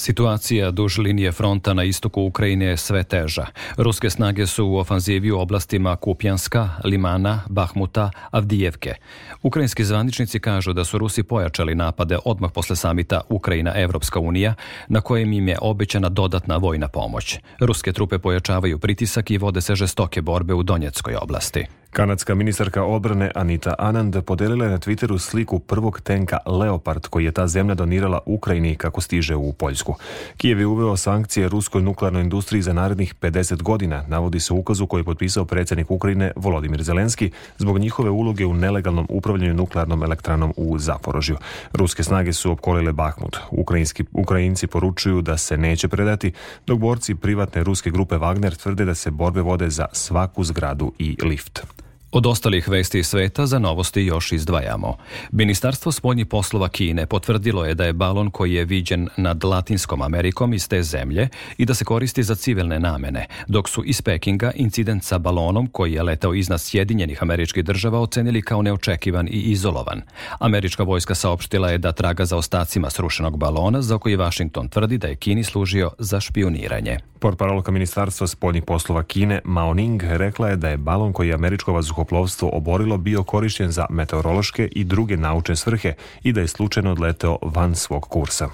Situacija 0.01 0.71
duž 0.71 0.99
linije 0.99 1.33
fronta 1.33 1.75
na 1.75 1.85
istoku 1.85 2.23
Ukrajine 2.23 2.65
je 2.65 2.77
sve 2.77 3.03
teža. 3.05 3.47
Ruske 3.77 4.11
snage 4.11 4.47
su 4.47 4.67
u 4.67 4.77
ofanzivi 4.77 5.31
u 5.31 5.39
oblastima 5.39 5.97
Kupjanska, 5.97 6.69
Limana, 6.85 7.43
Bahmuta, 7.49 8.11
Avdijevke. 8.31 8.95
Ukrajinski 9.43 9.85
zvaničnici 9.85 10.41
kažu 10.41 10.73
da 10.73 10.85
su 10.85 10.99
Rusi 10.99 11.23
pojačali 11.23 11.75
napade 11.75 12.19
odmah 12.25 12.51
posle 12.55 12.77
samita 12.77 13.21
Ukrajina-Evropska 13.29 14.21
unija, 14.21 14.55
na 14.89 15.01
kojem 15.01 15.33
im 15.33 15.49
je 15.49 15.59
obećana 15.61 16.09
dodatna 16.09 16.57
vojna 16.57 16.89
pomoć. 16.89 17.39
Ruske 17.59 17.93
trupe 17.93 18.19
pojačavaju 18.19 18.79
pritisak 18.79 19.31
i 19.31 19.39
vode 19.39 19.61
se 19.61 19.75
žestoke 19.75 20.23
borbe 20.23 20.55
u 20.55 20.63
Donjeckoj 20.63 21.15
oblasti. 21.15 21.80
Kanadska 21.91 22.35
ministarka 22.35 22.85
odbrane 22.85 23.31
Anita 23.35 23.75
Anand 23.79 24.23
podelila 24.23 24.65
je 24.65 24.71
na 24.71 24.79
Twitteru 24.79 25.19
sliku 25.19 25.59
prvog 25.59 26.01
tenka 26.01 26.39
Leopard 26.47 27.07
koji 27.07 27.25
je 27.25 27.33
ta 27.33 27.47
zemlja 27.47 27.75
donirala 27.75 28.21
Ukrajini 28.27 28.77
kako 28.77 29.01
stiže 29.01 29.37
u 29.37 29.53
Poljsku. 29.53 29.95
Kijev 30.37 30.61
je 30.61 30.67
uveo 30.67 30.97
sankcije 30.97 31.49
ruskoj 31.49 31.83
nuklearnoj 31.83 32.23
industriji 32.23 32.63
za 32.63 32.73
narednih 32.73 33.15
50 33.15 33.63
godina, 33.63 34.05
navodi 34.09 34.41
se 34.41 34.53
ukazu 34.53 34.87
koji 34.87 35.01
je 35.01 35.05
potpisao 35.05 35.45
predsjednik 35.45 35.91
Ukrajine 35.91 36.33
Volodimir 36.37 36.83
Zelenski 36.83 37.31
zbog 37.59 37.79
njihove 37.79 38.11
uloge 38.11 38.47
u 38.47 38.55
nelegalnom 38.55 39.07
upravljanju 39.09 39.55
nuklearnom 39.55 40.03
elektranom 40.03 40.55
u 40.57 40.79
Zaporožju. 40.79 41.37
Ruske 41.73 42.03
snage 42.03 42.33
su 42.33 42.53
opkolile 42.53 42.93
Bahmut. 42.93 43.37
Ukrajinski, 43.51 44.05
Ukrajinci 44.13 44.67
poručuju 44.67 45.23
da 45.23 45.37
se 45.37 45.57
neće 45.57 45.89
predati, 45.89 46.33
dok 46.67 46.79
borci 46.79 47.15
privatne 47.15 47.65
ruske 47.65 47.91
grupe 47.91 48.15
Wagner 48.15 48.63
tvrde 48.63 48.85
da 48.85 48.95
se 48.95 49.11
borbe 49.11 49.41
vode 49.41 49.71
za 49.71 49.87
svaku 49.93 50.45
zgradu 50.45 50.93
i 50.99 51.17
lift. 51.23 51.80
Od 52.13 52.27
ostalih 52.27 52.69
vesti 52.69 53.03
sveta 53.03 53.47
za 53.47 53.59
novosti 53.59 54.03
još 54.03 54.33
izdvajamo. 54.33 54.97
Ministarstvo 55.33 55.93
spoljnih 55.93 56.27
poslova 56.27 56.69
Kine 56.69 57.07
potvrdilo 57.07 57.65
je 57.65 57.75
da 57.75 57.85
je 57.85 57.93
balon 57.93 58.31
koji 58.31 58.55
je 58.55 58.65
viđen 58.65 59.09
nad 59.17 59.45
Latinskom 59.45 60.03
Amerikom 60.03 60.55
iz 60.55 60.69
te 60.69 60.83
zemlje 60.83 61.29
i 61.59 61.65
da 61.65 61.75
se 61.75 61.85
koristi 61.85 62.23
za 62.23 62.35
civilne 62.35 62.81
namene, 62.81 63.27
dok 63.47 63.69
su 63.69 63.85
iz 63.85 64.03
Pekinga 64.03 64.51
incident 64.55 65.05
sa 65.05 65.19
balonom 65.19 65.67
koji 65.67 65.93
je 65.93 66.03
letao 66.03 66.35
iznad 66.35 66.61
Sjedinjenih 66.61 67.23
američkih 67.23 67.65
država 67.65 68.01
ocenili 68.01 68.43
kao 68.43 68.63
neočekivan 68.63 69.29
i 69.29 69.41
izolovan. 69.41 70.03
Američka 70.39 70.83
vojska 70.83 71.15
saopštila 71.15 71.71
je 71.71 71.79
da 71.79 71.93
traga 71.93 72.25
za 72.25 72.37
ostacima 72.37 72.91
srušenog 72.91 73.39
balona 73.39 73.83
za 73.83 73.99
koji 73.99 74.17
Washington 74.17 74.69
tvrdi 74.69 74.99
da 74.99 75.07
je 75.07 75.17
Kini 75.17 75.45
služio 75.45 75.91
za 75.99 76.21
špioniranje. 76.21 76.99
Portparolka 77.21 77.73
Ministarstva 77.73 78.27
spoljnih 78.27 78.63
poslova 78.63 79.03
Kine 79.03 79.41
Mao 79.45 79.75
Ning 79.75 80.03
rekla 80.03 80.49
je 80.49 80.57
da 80.57 80.69
je 80.69 80.77
balon 80.77 81.13
koji 81.13 81.29
je 81.29 81.35
američko 81.35 81.73
vazduhoplovstvo 82.01 82.51
oborilo 82.53 82.99
bio 82.99 83.23
korišćen 83.23 83.71
za 83.71 83.87
meteorološke 83.91 84.69
i 84.73 84.85
druge 84.85 85.17
naučne 85.17 85.57
svrhe 85.57 85.95
i 86.23 86.33
da 86.33 86.41
je 86.41 86.49
slučajno 86.49 86.93
odleteo 86.93 87.39
van 87.43 87.75
svog 87.75 88.09
kursa. 88.09 88.49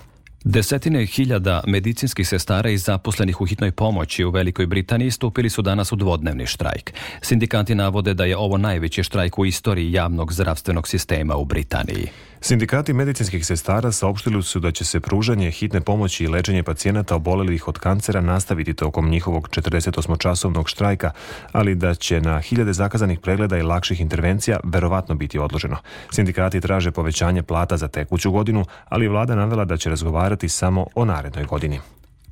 Desetine 0.45 1.07
hiljada 1.07 1.63
medicinskih 1.67 2.29
sestara 2.29 2.71
i 2.71 2.79
zaposlenih 2.79 3.41
u 3.41 3.45
hitnoj 3.47 3.73
pomoći 3.73 4.25
u 4.25 4.31
Velikoj 4.31 4.67
Britaniji 4.67 5.11
stupili 5.11 5.51
su 5.51 5.63
danas 5.63 5.93
u 5.93 5.97
dvodnevni 5.97 6.47
štrajk. 6.47 6.93
Sindikanti 7.21 7.75
navode 7.75 8.15
da 8.15 8.25
je 8.25 8.37
ovo 8.37 8.59
najveći 8.59 9.03
štrajk 9.03 9.39
u 9.39 9.47
istoriji 9.47 9.93
javnog 9.93 10.33
zdravstvenog 10.33 10.89
sistema 10.89 11.37
u 11.37 11.45
Britaniji. 11.45 12.09
Sindikati 12.41 12.93
medicinskih 12.93 13.47
sestara 13.47 13.93
saopštili 13.93 14.43
su 14.43 14.61
da 14.61 14.71
će 14.71 14.85
se 14.85 15.01
pružanje 15.01 15.51
hitne 15.51 15.81
pomoći 15.81 16.25
i 16.25 16.29
lečenje 16.29 16.63
pacijenata 16.63 17.17
obolelih 17.17 17.69
od 17.69 17.79
kancera 17.79 18.21
nastaviti 18.21 18.75
tokom 18.75 19.09
njihovog 19.09 19.49
48-časovnog 19.49 20.69
štrajka, 20.69 21.11
ali 21.53 21.75
da 21.75 21.95
će 21.95 22.21
na 22.21 22.41
hiljade 22.41 22.73
zakazanih 22.73 23.19
pregleda 23.21 23.59
i 23.59 23.63
lakših 23.63 24.01
intervencija 24.01 24.61
verovatno 24.65 25.15
biti 25.15 25.39
odloženo. 25.39 25.77
Sindikati 26.13 26.61
traže 26.61 26.91
povećanje 26.91 27.43
plata 27.43 27.77
za 27.77 27.89
tekuću 27.89 28.31
godinu, 28.31 28.65
ali 28.89 29.09
vlada 29.09 29.35
navela 29.35 29.65
da 29.65 29.77
će 29.77 29.91
razgovarati 29.91 30.49
samo 30.49 30.87
o 30.95 31.05
narednoj 31.05 31.45
godini. 31.45 31.81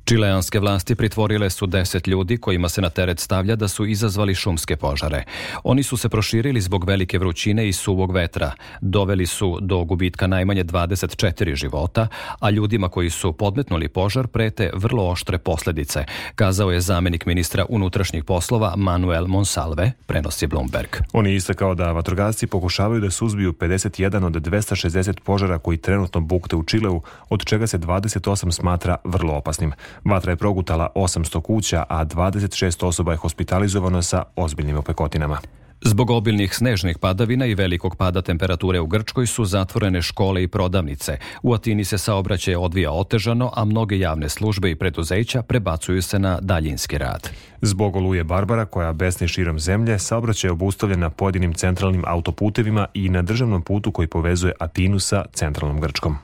Čileanske 0.05 0.59
vlasti 0.59 0.95
pritvorile 0.95 1.49
su 1.49 1.65
deset 1.65 2.07
ljudi 2.07 2.37
kojima 2.37 2.69
se 2.69 2.81
na 2.81 2.89
teret 2.89 3.19
stavlja 3.19 3.55
da 3.55 3.67
su 3.67 3.85
izazvali 3.85 4.35
šumske 4.35 4.75
požare. 4.75 5.23
Oni 5.63 5.83
su 5.83 5.97
se 5.97 6.09
proširili 6.09 6.61
zbog 6.61 6.85
velike 6.85 7.19
vrućine 7.19 7.67
i 7.69 7.73
suvog 7.73 8.11
vetra. 8.11 8.51
Doveli 8.81 9.25
su 9.25 9.57
do 9.61 9.83
gubitka 9.83 10.27
najmanje 10.27 10.63
24 10.63 11.55
života, 11.55 12.07
a 12.39 12.49
ljudima 12.49 12.89
koji 12.89 13.09
su 13.09 13.33
podmetnuli 13.33 13.87
požar 13.87 14.27
prete 14.27 14.71
vrlo 14.73 15.09
oštre 15.09 15.37
posledice, 15.37 16.05
kazao 16.35 16.71
je 16.71 16.81
zamenik 16.81 17.25
ministra 17.25 17.65
unutrašnjih 17.69 18.23
poslova 18.23 18.73
Manuel 18.77 19.27
Monsalve, 19.27 19.91
prenosi 20.05 20.47
Bloomberg. 20.47 20.89
On 21.13 21.27
je 21.27 21.35
istakao 21.35 21.75
da 21.75 21.91
vatrogasci 21.91 22.47
pokušavaju 22.47 23.01
da 23.01 23.11
suzbiju 23.11 23.53
51 23.53 24.25
od 24.25 24.33
260 24.33 25.19
požara 25.19 25.57
koji 25.57 25.77
trenutno 25.77 26.21
bukte 26.21 26.55
u 26.55 26.63
Čileu, 26.63 27.01
od 27.29 27.45
čega 27.45 27.67
se 27.67 27.79
28 27.79 28.51
smatra 28.51 28.95
vrlo 29.03 29.33
opasnim. 29.33 29.71
Vatra 30.03 30.31
je 30.31 30.35
progutala 30.35 30.89
800 30.95 31.41
kuća, 31.41 31.83
a 31.89 32.05
26 32.05 32.85
osoba 32.85 33.11
je 33.11 33.17
hospitalizovano 33.17 34.01
sa 34.01 34.23
ozbiljnim 34.35 34.77
opekotinama. 34.77 35.37
Zbog 35.81 36.09
obilnih 36.09 36.55
snežnih 36.55 36.97
padavina 36.97 37.45
i 37.45 37.55
velikog 37.55 37.95
pada 37.95 38.21
temperature 38.21 38.79
u 38.79 38.87
Grčkoj 38.87 39.27
su 39.27 39.45
zatvorene 39.45 40.01
škole 40.01 40.43
i 40.43 40.47
prodavnice. 40.47 41.17
U 41.43 41.53
Atini 41.53 41.85
se 41.85 41.97
saobraćaj 41.97 42.55
odvija 42.55 42.91
otežano, 42.91 43.51
a 43.55 43.65
mnoge 43.65 43.99
javne 43.99 44.29
službe 44.29 44.71
i 44.71 44.75
preduzeća 44.75 45.41
prebacuju 45.41 46.01
se 46.01 46.19
na 46.19 46.39
daljinski 46.41 46.97
rad. 46.97 47.29
Zbog 47.61 47.95
oluje 47.95 48.23
Barbara, 48.23 48.65
koja 48.65 48.93
besni 48.93 49.27
širom 49.27 49.59
zemlje, 49.59 49.99
saobraćaj 49.99 50.47
je 50.47 50.51
obustavljen 50.51 50.99
na 50.99 51.09
pojedinim 51.09 51.53
centralnim 51.53 52.03
autoputevima 52.07 52.87
i 52.93 53.09
na 53.09 53.21
državnom 53.21 53.61
putu 53.61 53.91
koji 53.91 54.07
povezuje 54.07 54.53
Atinu 54.59 54.99
sa 54.99 55.25
centralnom 55.33 55.81
Grčkom. 55.81 56.17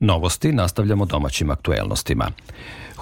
Novosti 0.00 0.52
nastavljamo 0.52 1.04
domaćim 1.04 1.50
aktuelnostima. 1.50 2.30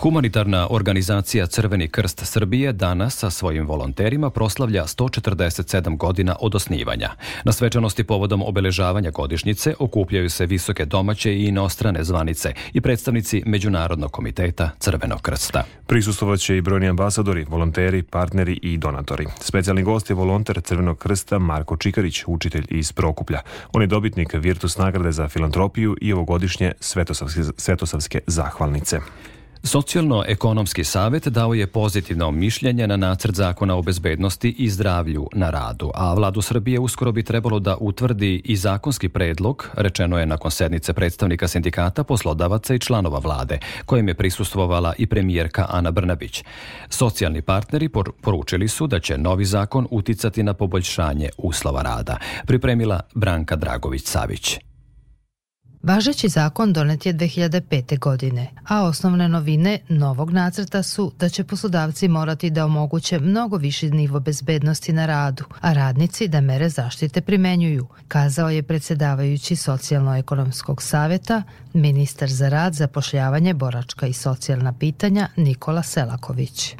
Humanitarna 0.00 0.66
organizacija 0.70 1.46
Crveni 1.46 1.88
krst 1.88 2.20
Srbije 2.24 2.72
danas 2.72 3.16
sa 3.16 3.30
svojim 3.30 3.66
volonterima 3.66 4.30
proslavlja 4.30 4.82
147 4.84 5.96
godina 5.96 6.36
od 6.40 6.54
osnivanja. 6.54 7.10
Na 7.44 7.52
svečanosti 7.52 8.04
povodom 8.04 8.42
obeležavanja 8.42 9.10
godišnjice 9.10 9.74
okupljaju 9.78 10.30
se 10.30 10.46
visoke 10.46 10.84
domaće 10.84 11.34
i 11.34 11.46
inostrane 11.46 12.04
zvanice 12.04 12.52
i 12.72 12.80
predstavnici 12.80 13.42
Međunarodnog 13.46 14.10
komiteta 14.10 14.70
Crvenog 14.78 15.20
krsta. 15.20 15.64
Prisustovaće 15.86 16.56
i 16.56 16.60
brojni 16.60 16.88
ambasadori, 16.88 17.46
volonteri, 17.48 18.02
partneri 18.02 18.58
i 18.62 18.78
donatori. 18.78 19.26
Specijalni 19.40 19.82
gost 19.82 20.10
je 20.10 20.16
volonter 20.16 20.60
Crvenog 20.60 20.98
krsta 20.98 21.38
Marko 21.38 21.76
Čikarić, 21.76 22.24
učitelj 22.26 22.66
iz 22.70 22.92
Prokuplja. 22.92 23.40
On 23.72 23.82
je 23.82 23.86
dobitnik 23.86 24.34
Virtus 24.34 24.76
nagrade 24.76 25.12
za 25.12 25.28
filantropiju 25.28 25.96
i 26.00 26.12
ovogodišnje 26.12 26.72
Svetosavske, 26.80 27.42
Svetosavske 27.56 28.20
zahvalnice. 28.26 29.00
Socijalno-ekonomski 29.62 30.84
savet 30.84 31.28
dao 31.28 31.54
je 31.54 31.66
pozitivno 31.66 32.30
mišljenje 32.30 32.86
na 32.86 32.96
nacrt 32.96 33.34
zakona 33.34 33.76
o 33.76 33.82
bezbednosti 33.82 34.54
i 34.58 34.70
zdravlju 34.70 35.28
na 35.32 35.50
radu, 35.50 35.90
a 35.94 36.14
vladu 36.14 36.42
Srbije 36.42 36.78
uskoro 36.78 37.12
bi 37.12 37.22
trebalo 37.22 37.58
da 37.58 37.76
utvrdi 37.80 38.42
i 38.44 38.56
zakonski 38.56 39.08
predlog, 39.08 39.68
rečeno 39.74 40.18
je 40.18 40.26
nakon 40.26 40.50
sednice 40.50 40.92
predstavnika 40.92 41.48
sindikata, 41.48 42.04
poslodavaca 42.04 42.74
i 42.74 42.78
članova 42.78 43.18
vlade, 43.18 43.58
kojem 43.86 44.08
je 44.08 44.14
prisustvovala 44.14 44.94
i 44.98 45.06
premijerka 45.06 45.66
Ana 45.70 45.90
Brnabić. 45.90 46.44
Socijalni 46.88 47.42
partneri 47.42 47.88
poručili 48.22 48.68
su 48.68 48.86
da 48.86 49.00
će 49.00 49.18
novi 49.18 49.44
zakon 49.44 49.86
uticati 49.90 50.42
na 50.42 50.54
poboljšanje 50.54 51.28
uslova 51.38 51.82
rada, 51.82 52.16
pripremila 52.46 53.00
Branka 53.14 53.56
Dragović-Savić. 53.56 54.67
Važeći 55.82 56.28
zakon 56.28 56.72
donet 56.72 57.06
je 57.06 57.14
2005. 57.14 57.98
godine, 57.98 58.50
a 58.68 58.82
osnovne 58.84 59.28
novine 59.28 59.78
novog 59.88 60.30
nacrta 60.30 60.82
su 60.82 61.12
da 61.18 61.28
će 61.28 61.44
poslodavci 61.44 62.08
morati 62.08 62.50
da 62.50 62.64
omoguće 62.64 63.18
mnogo 63.18 63.56
viši 63.56 63.90
nivo 63.90 64.20
bezbednosti 64.20 64.92
na 64.92 65.06
radu, 65.06 65.44
a 65.60 65.72
radnici 65.72 66.28
da 66.28 66.40
mere 66.40 66.68
zaštite 66.68 67.20
primenjuju, 67.20 67.86
kazao 68.08 68.50
je 68.50 68.62
predsedavajući 68.62 69.56
Socijalno-ekonomskog 69.56 70.82
saveta, 70.82 71.42
ministar 71.74 72.28
za 72.28 72.48
rad, 72.48 72.72
zapošljavanje, 72.72 73.54
boračka 73.54 74.06
i 74.06 74.12
socijalna 74.12 74.72
pitanja 74.78 75.28
Nikola 75.36 75.82
Selaković. 75.82 76.74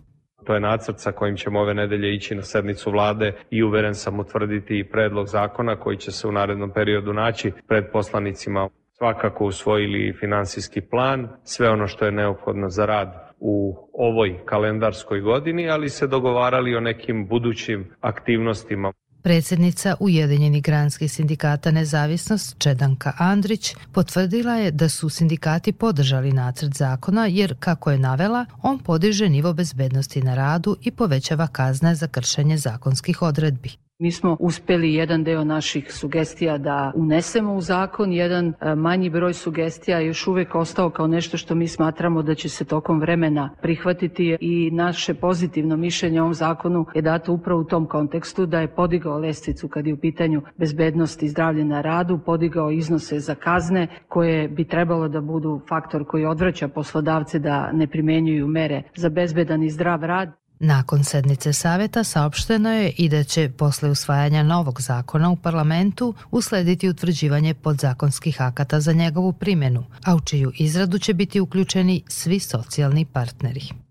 To 0.47 0.55
je 0.55 0.61
nacrt 0.61 1.01
sa 1.01 1.13
kojim 1.13 1.37
ćemo 1.37 1.61
ove 1.61 1.75
nedelje 1.75 2.15
ići 2.15 2.35
na 2.35 2.43
sednicu 2.43 2.91
vlade 2.91 3.33
i 3.51 3.63
uveren 3.63 3.95
sam 3.95 4.21
utvrditi 4.21 4.79
i 4.79 4.85
predlog 4.85 5.29
zakona 5.29 5.77
koji 5.77 5.97
će 5.97 6.13
se 6.13 6.29
u 6.29 6.33
narednom 6.33 6.71
periodu 6.71 7.13
naći 7.13 7.53
pred 7.69 7.85
poslanicima 7.93 8.69
svakako 8.99 9.47
usvojili 9.47 10.17
finansijski 10.21 10.81
plan, 10.81 11.29
sve 11.45 11.71
ono 11.71 11.87
što 11.89 12.05
je 12.05 12.13
neophodno 12.13 12.69
za 12.69 12.87
rad 12.87 13.29
u 13.41 13.77
ovoj 13.93 14.41
kalendarskoj 14.45 15.21
godini, 15.21 15.71
ali 15.71 15.89
se 15.89 16.07
dogovarali 16.07 16.77
o 16.77 16.81
nekim 16.81 17.27
budućim 17.29 17.91
aktivnostima. 18.01 18.93
Predsednica 19.23 19.95
Ujedinjenih 20.01 20.63
granskih 20.63 21.13
sindikata 21.13 21.71
Nezavisnost 21.71 22.59
Čedanka 22.59 23.13
Andrić 23.19 23.75
potvrdila 23.93 24.53
je 24.53 24.71
da 24.71 24.89
su 24.89 25.09
sindikati 25.09 25.73
podržali 25.73 26.33
nacrt 26.33 26.73
zakona 26.73 27.27
jer, 27.27 27.55
kako 27.59 27.91
je 27.91 27.99
navela, 27.99 28.47
on 28.63 28.79
podiže 28.79 29.29
nivo 29.29 29.53
bezbednosti 29.53 30.23
na 30.23 30.35
radu 30.35 30.77
i 30.83 30.91
povećava 30.91 31.47
kazne 31.47 31.95
za 31.95 32.09
kršenje 32.09 32.57
zakonskih 32.57 33.23
odredbi. 33.23 33.88
Mi 34.01 34.13
smo 34.13 34.37
uspeli 34.41 34.95
jedan 34.95 35.25
deo 35.25 35.45
naših 35.45 35.93
sugestija 35.93 36.59
da 36.59 36.93
unesemo 36.95 37.55
u 37.55 37.61
zakon, 37.61 38.13
jedan 38.13 38.47
e, 38.61 38.75
manji 38.75 39.11
broj 39.11 39.35
sugestija 39.35 40.01
još 40.01 40.27
uvek 40.27 40.55
ostao 40.55 40.91
kao 40.91 41.07
nešto 41.07 41.37
što 41.37 41.55
mi 41.55 41.69
smatramo 41.69 42.23
da 42.23 42.35
će 42.35 42.49
se 42.49 42.65
tokom 42.65 43.01
vremena 43.01 43.51
prihvatiti 43.63 44.37
i 44.41 44.71
naše 44.71 45.15
pozitivno 45.15 45.77
mišljenje 45.77 46.21
o 46.21 46.23
ovom 46.23 46.35
zakonu 46.35 46.87
je 46.95 47.03
dato 47.03 47.33
upravo 47.33 47.61
u 47.61 47.65
tom 47.65 47.87
kontekstu 47.87 48.47
da 48.47 48.61
je 48.61 48.75
podigao 48.75 49.19
lestvicu 49.19 49.69
kad 49.69 49.87
je 49.87 49.95
u 49.95 50.01
pitanju 50.01 50.43
bezbednosti 50.57 51.27
i 51.27 51.29
zdravlje 51.29 51.65
na 51.65 51.81
radu, 51.81 52.19
podigao 52.27 52.71
iznose 52.71 53.21
za 53.21 53.35
kazne 53.35 53.87
koje 54.09 54.49
bi 54.49 54.65
trebalo 54.65 55.09
da 55.09 55.21
budu 55.21 55.61
faktor 55.69 56.07
koji 56.07 56.25
odvraća 56.25 56.69
poslodavce 56.69 57.39
da 57.39 57.73
ne 57.73 57.87
primenjuju 57.87 58.47
mere 58.47 58.83
za 58.97 59.09
bezbedan 59.09 59.63
i 59.63 59.71
zdrav 59.71 60.05
rad. 60.05 60.38
Nakon 60.61 61.05
sednice 61.05 61.53
saveta 61.53 62.05
saopšteno 62.05 62.73
je 62.73 62.91
i 62.91 63.09
da 63.09 63.25
će 63.25 63.51
posle 63.59 63.91
usvajanja 63.91 64.43
novog 64.43 64.81
zakona 64.81 65.31
u 65.31 65.37
parlamentu 65.37 66.15
uslediti 66.31 66.89
utvrđivanje 66.89 67.55
podzakonskih 67.55 68.43
akata 68.43 68.81
za 68.81 68.93
njegovu 68.93 69.33
primjenu, 69.33 69.85
a 70.05 70.15
u 70.15 70.21
čiju 70.21 70.53
izradu 70.55 70.99
će 70.99 71.15
biti 71.15 71.41
uključeni 71.41 72.03
svi 72.09 72.41
socijalni 72.41 73.05
partneri. 73.05 73.88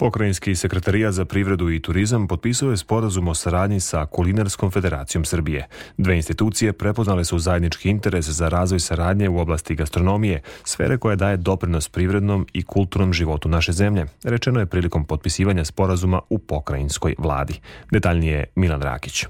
Pokrajinski 0.00 0.54
sekretarija 0.54 1.12
za 1.12 1.24
privredu 1.24 1.70
i 1.70 1.82
turizam 1.82 2.28
potpisao 2.28 2.70
je 2.70 2.76
sporazum 2.76 3.28
o 3.28 3.34
saradnji 3.34 3.80
sa 3.80 4.06
Kulinarskom 4.06 4.70
federacijom 4.70 5.24
Srbije. 5.24 5.66
Dve 5.96 6.16
institucije 6.16 6.72
prepoznale 6.72 7.24
su 7.24 7.38
zajednički 7.38 7.90
interes 7.90 8.28
za 8.28 8.48
razvoj 8.48 8.80
saradnje 8.80 9.28
u 9.28 9.38
oblasti 9.38 9.74
gastronomije, 9.74 10.42
sfere 10.64 10.98
koja 10.98 11.16
daje 11.16 11.36
doprinos 11.36 11.88
privrednom 11.88 12.46
i 12.52 12.62
kulturnom 12.62 13.12
životu 13.12 13.48
naše 13.48 13.72
zemlje, 13.72 14.06
rečeno 14.24 14.60
je 14.60 14.66
prilikom 14.66 15.04
potpisivanja 15.04 15.64
sporazuma 15.64 16.20
u 16.30 16.38
pokrajinskoj 16.38 17.14
vladi. 17.18 17.60
Detaljnije 17.90 18.44
Milan 18.54 18.82
Rakić. 18.82 19.26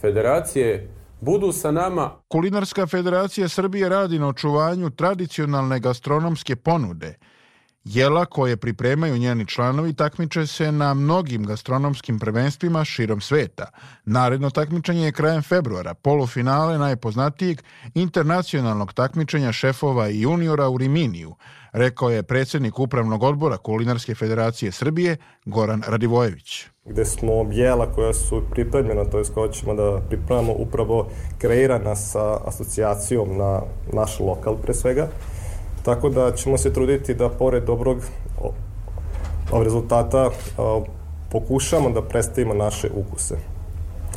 federacije 0.00 0.88
budu 1.24 1.52
sa 1.52 1.70
nama. 1.70 2.10
Kulinarska 2.28 2.86
federacija 2.86 3.48
Srbije 3.48 3.88
radi 3.88 4.18
na 4.18 4.28
očuvanju 4.28 4.90
tradicionalne 4.90 5.80
gastronomske 5.80 6.56
ponude– 6.56 7.14
Jela 7.84 8.24
koje 8.24 8.56
pripremaju 8.56 9.18
njeni 9.18 9.46
članovi 9.46 9.92
takmiče 9.92 10.46
se 10.46 10.72
na 10.72 10.94
mnogim 10.94 11.46
gastronomskim 11.46 12.18
prvenstvima 12.18 12.84
širom 12.84 13.20
sveta. 13.20 13.70
Naredno 14.04 14.50
takmičenje 14.50 15.04
je 15.04 15.12
krajem 15.12 15.42
februara, 15.42 15.94
polufinale 15.94 16.78
najpoznatijeg 16.78 17.62
internacionalnog 17.94 18.92
takmičenja 18.92 19.52
šefova 19.52 20.08
i 20.08 20.20
juniora 20.20 20.68
u 20.68 20.78
Riminiju, 20.78 21.34
rekao 21.72 22.10
je 22.10 22.22
predsednik 22.22 22.78
Upravnog 22.78 23.22
odbora 23.22 23.56
Kulinarske 23.56 24.14
federacije 24.14 24.72
Srbije 24.72 25.16
Goran 25.44 25.82
Radivojević 25.86 26.66
gde 26.86 27.04
smo 27.04 27.32
jela 27.52 27.92
koja 27.92 28.12
su 28.12 28.42
pripremljena, 28.50 29.04
to 29.04 29.18
je 29.18 29.24
koja 29.34 29.52
ćemo 29.52 29.74
da 29.74 30.00
pripremamo 30.08 30.52
upravo 30.52 31.08
kreirana 31.38 31.96
sa 31.96 32.38
asocijacijom 32.46 33.36
na 33.36 33.62
naš 33.92 34.20
lokal 34.20 34.56
pre 34.56 34.74
svega, 34.74 35.08
Tako 35.84 36.08
da 36.08 36.32
ćemo 36.32 36.58
se 36.58 36.72
truditi 36.72 37.14
da 37.14 37.28
pored 37.28 37.64
dobrog 37.64 37.98
rezultata 39.52 40.30
pokušamo 41.30 41.90
da 41.90 42.02
predstavimo 42.02 42.54
naše 42.54 42.90
ukuse. 42.94 43.36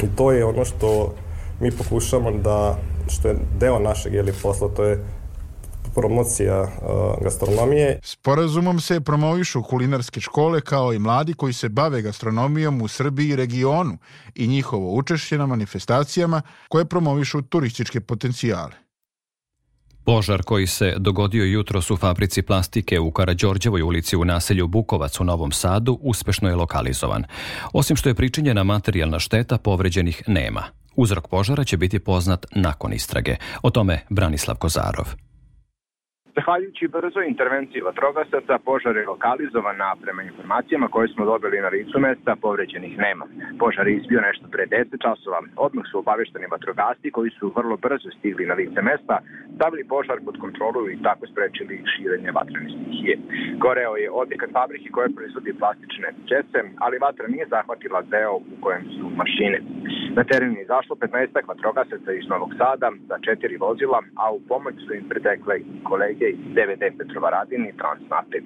I 0.03 0.07
to 0.15 0.31
je 0.31 0.45
ono 0.45 0.65
što 0.65 1.13
mi 1.59 1.71
pokušamo 1.71 2.31
da, 2.31 2.77
što 3.09 3.27
je 3.27 3.35
deo 3.59 3.79
našeg 3.79 4.13
jeli, 4.13 4.33
posla, 4.41 4.69
to 4.75 4.83
je 4.83 5.05
promocija 5.95 6.67
gastronomije. 7.21 7.99
Sporazumom 8.03 8.79
se 8.79 9.01
promovišu 9.01 9.63
kulinarske 9.63 10.19
škole 10.19 10.61
kao 10.61 10.93
i 10.93 10.99
mladi 10.99 11.33
koji 11.33 11.53
se 11.53 11.69
bave 11.69 12.01
gastronomijom 12.01 12.81
u 12.81 12.87
Srbiji 12.87 13.29
i 13.29 13.35
regionu 13.35 13.97
i 14.35 14.47
njihovo 14.47 14.93
učešće 14.93 15.37
na 15.37 15.45
manifestacijama 15.45 16.41
koje 16.69 16.85
promovišu 16.85 17.41
turističke 17.41 18.01
potencijale. 18.01 18.86
Požar 20.07 20.41
koji 20.43 20.67
se 20.67 20.93
dogodio 20.97 21.43
jutros 21.43 21.91
u 21.91 21.97
fabrici 21.97 22.41
plastike 22.41 22.99
u 22.99 23.11
Karađorđevoj 23.11 23.81
ulici 23.81 24.15
u 24.15 24.25
naselju 24.25 24.67
Bukovac 24.67 25.19
u 25.19 25.23
Novom 25.23 25.51
Sadu 25.51 25.99
uspešno 26.01 26.49
je 26.49 26.55
lokalizovan. 26.55 27.23
Osim 27.73 27.95
što 27.95 28.09
je 28.09 28.15
pričinjena 28.15 28.63
materijalna 28.63 29.19
šteta, 29.19 29.57
povređenih 29.57 30.23
nema. 30.27 30.63
Uzrok 30.95 31.27
požara 31.27 31.63
će 31.63 31.77
biti 31.77 31.99
poznat 31.99 32.45
nakon 32.55 32.93
istrage. 32.93 33.35
O 33.61 33.69
tome 33.69 33.99
Branislav 34.09 34.57
Kozarov. 34.57 35.26
Zahvaljujući 36.37 36.87
brzoj 36.87 37.25
intervenciji 37.27 37.81
vatrogasaca, 37.81 38.55
požar 38.65 38.95
je 38.97 39.07
lokalizovan, 39.07 39.81
a 39.81 39.91
prema 40.01 40.21
informacijama 40.23 40.87
koje 40.87 41.07
smo 41.07 41.25
dobili 41.25 41.61
na 41.61 41.69
licu 41.75 41.99
mesta, 41.99 42.35
povređenih 42.41 42.97
nema. 42.97 43.25
Požar 43.59 43.87
je 43.87 43.97
izbio 43.97 44.21
nešto 44.21 44.45
pre 44.53 44.63
10 44.65 45.01
časova. 45.05 45.39
Odmah 45.55 45.85
su 45.91 45.99
obavešteni 45.99 46.47
vatrogasci 46.51 47.11
koji 47.11 47.29
su 47.39 47.53
vrlo 47.55 47.77
brzo 47.77 48.09
stigli 48.17 48.45
na 48.45 48.53
lice 48.53 48.81
mesta, 48.81 49.15
stavili 49.55 49.83
požar 49.93 50.17
pod 50.25 50.37
kontrolu 50.43 50.89
i 50.89 51.01
tako 51.07 51.27
sprečili 51.31 51.83
širenje 51.91 52.31
vatrene 52.31 52.69
stihije. 52.75 53.15
Goreo 53.63 53.95
je 53.95 54.11
objekat 54.11 54.49
fabrike 54.57 54.89
koja 54.95 55.15
proizvodi 55.15 55.59
plastične 55.61 56.09
čese, 56.29 56.59
ali 56.83 57.03
vatra 57.05 57.27
nije 57.27 57.45
zahvatila 57.55 58.01
deo 58.01 58.33
u 58.35 58.55
kojem 58.63 58.83
su 58.95 59.05
mašine. 59.21 59.59
Na 60.17 60.23
teren 60.23 60.51
je 60.55 60.61
izašlo 60.63 60.95
15 60.95 61.47
vatrogasaca 61.47 62.11
iz 62.19 62.25
Novog 62.29 62.51
Sada 62.59 62.89
za 63.09 63.17
četiri 63.25 63.57
vozila, 63.57 63.99
a 64.23 64.31
u 64.31 64.39
pomoć 64.49 64.75
su 64.85 64.93
im 64.93 65.05
pritekle 65.09 65.55
kolege 65.89 66.27
iz 66.29 66.45
DVD 66.57 66.83
Petrova 66.97 67.29
Radin 67.29 67.65
i 67.65 67.77
Transnafte. 67.79 68.37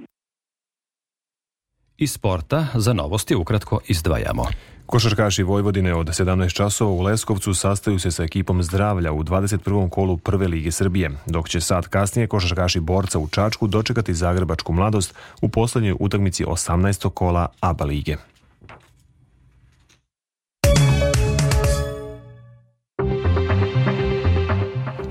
Iz 1.98 2.12
sporta 2.12 2.60
za 2.74 2.94
novosti 2.94 3.36
ukratko 3.36 3.80
izdvajamo. 3.88 4.46
Košarkaši 4.86 5.44
Vojvodine 5.44 5.96
od 5.96 6.08
17 6.08 6.56
časova 6.56 6.92
u 6.92 7.02
Leskovcu 7.02 7.54
sastaju 7.54 8.00
se 8.00 8.12
sa 8.12 8.24
ekipom 8.24 8.64
zdravlja 8.64 9.12
u 9.12 9.24
21. 9.24 9.90
kolu 9.90 10.18
Prve 10.18 10.48
lige 10.48 10.72
Srbije, 10.72 11.10
dok 11.26 11.50
će 11.50 11.62
sad 11.62 11.88
kasnije 11.88 12.28
košarkaši 12.28 12.80
borca 12.80 13.20
u 13.20 13.28
Čačku 13.28 13.68
dočekati 13.68 14.14
Zagrebačku 14.14 14.74
mladost 14.74 15.16
u 15.42 15.50
poslednjoj 15.50 15.96
utakmici 16.00 16.46
18. 16.46 17.10
kola 17.10 17.48
ABA 17.60 17.86
lige. 17.86 18.31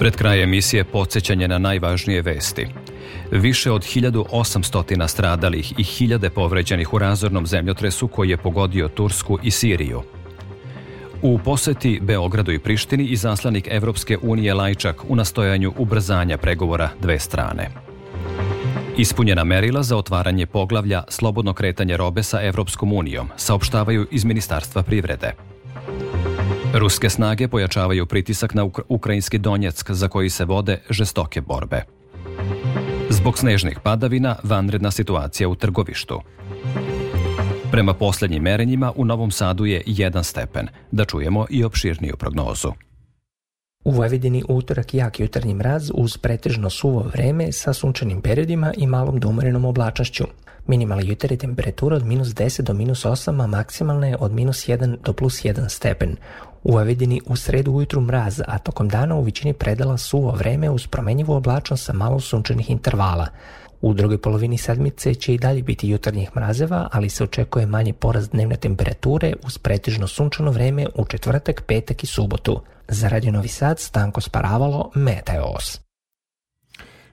Pred 0.01 0.17
kraj 0.17 0.43
emisije 0.43 0.85
podsjećanje 0.85 1.49
na 1.49 1.59
najvažnije 1.59 2.23
vesti. 2.23 2.67
Više 3.31 3.71
od 3.71 3.83
1800 3.83 5.09
stradalih 5.09 5.73
i 5.79 5.83
hiljade 5.83 6.31
povređenih 6.31 6.95
u 6.95 6.99
razornom 6.99 7.47
zemljotresu 7.47 8.09
koji 8.09 8.31
je 8.31 8.37
pogodio 8.37 8.89
Tursku 8.89 9.39
i 9.43 9.51
Siriju. 9.51 10.03
U 11.23 11.39
poseti 11.39 11.99
Beogradu 12.03 12.53
i 12.53 12.59
Prištini 12.59 13.05
i 13.05 13.17
zaslanik 13.17 13.69
Evropske 13.71 14.19
unije 14.23 14.55
Lajčak 14.55 15.05
u 15.09 15.17
nastojanju 15.17 15.73
ubrzanja 15.79 16.39
pregovora 16.39 16.89
dve 17.01 17.19
strane. 17.19 17.71
Ispunjena 18.97 19.45
merila 19.45 19.83
za 19.83 19.97
otvaranje 19.97 20.47
poglavlja 20.47 21.03
slobodno 21.09 21.53
kretanje 21.53 21.97
robe 21.97 22.23
sa 22.23 22.43
Evropskom 22.43 22.93
unijom, 22.93 23.29
saopštavaju 23.37 24.07
iz 24.11 24.25
Ministarstva 24.25 24.83
privrede. 24.83 25.33
Ruske 26.75 27.11
snage 27.11 27.49
pojačavaju 27.49 28.07
pritisak 28.07 28.55
na 28.55 28.69
ukrajinski 28.89 29.39
Donjeck 29.39 29.91
za 29.91 30.09
koji 30.09 30.31
se 30.31 30.45
vode 30.45 30.81
žestoke 30.91 31.41
borbe. 31.41 31.83
Zbog 33.09 33.39
snežnih 33.39 33.79
padavina, 33.83 34.37
vanredna 34.43 34.91
situacija 34.91 35.49
u 35.49 35.55
trgovištu. 35.55 36.21
Prema 37.71 37.95
poslednjim 37.95 38.43
merenjima, 38.43 38.93
u 38.97 39.05
Novom 39.05 39.31
Sadu 39.31 39.65
je 39.65 39.83
1 39.87 40.23
stepen. 40.23 40.69
Da 40.91 41.05
čujemo 41.05 41.47
i 41.51 41.65
opširniju 41.65 42.17
prognozu. 42.17 42.73
U 43.85 43.91
Vojvodini 43.91 44.43
utorak 44.49 44.95
jak 44.95 45.21
jutarnji 45.21 45.55
mraz 45.55 45.91
uz 45.95 46.17
pretežno 46.17 46.71
suvo 46.71 47.01
vreme 47.13 47.53
sa 47.53 47.73
sunčanim 47.73 48.21
periodima 48.21 48.73
i 48.77 48.87
malom 48.87 49.21
domorenom 49.21 49.65
oblačnošću. 49.65 50.25
Minimalna 50.67 51.05
jutarnja 51.05 51.37
temperatura 51.37 51.97
od 51.97 52.07
minus 52.07 52.29
10 52.29 52.63
do 52.63 52.75
minus 52.75 53.05
8, 53.05 53.43
a 53.45 53.47
maksimalna 53.47 54.07
je 54.07 54.17
od 54.21 54.33
minus 54.33 54.69
1 54.69 54.97
do 55.05 55.13
plus 55.13 55.45
1 55.45 55.69
stepen. 55.69 56.17
U 56.63 56.73
Vojvodini 56.73 57.21
u 57.27 57.37
sredu 57.37 57.73
ujutru 57.73 58.01
mraz, 58.01 58.41
a 58.47 58.59
tokom 58.59 58.89
dana 58.89 59.17
u 59.17 59.23
većini 59.23 59.53
predala 59.53 59.97
suvo 59.97 60.33
vreme 60.33 60.71
uz 60.71 60.87
promenjivu 60.87 61.33
oblačnost 61.33 61.85
sa 61.85 61.93
malo 61.93 62.21
sunčanih 62.21 62.71
intervala. 62.71 63.27
U 63.81 63.95
drugoj 63.95 64.19
polovini 64.19 64.59
sedmice 64.59 65.15
će 65.15 65.35
i 65.35 65.39
dalje 65.39 65.63
biti 65.63 65.89
jutarnjih 65.89 66.31
mrazeva, 66.37 66.89
ali 66.93 67.09
se 67.09 67.25
očekuje 67.25 67.67
manji 67.67 67.93
porast 67.93 68.31
dnevne 68.31 68.57
temperature 68.57 69.33
uz 69.47 69.59
pretežno 69.59 70.07
sunčano 70.07 70.51
vreme 70.51 70.87
u 70.95 71.05
četvrtak, 71.05 71.63
petak 71.67 72.05
i 72.05 72.07
subotu. 72.07 72.61
Za 72.93 73.09
Radio 73.09 73.33
Novi 73.33 73.49
Sad 73.49 73.79
Stanko 73.79 74.21
Sparavalo, 74.21 74.91
Meteos. 74.95 75.81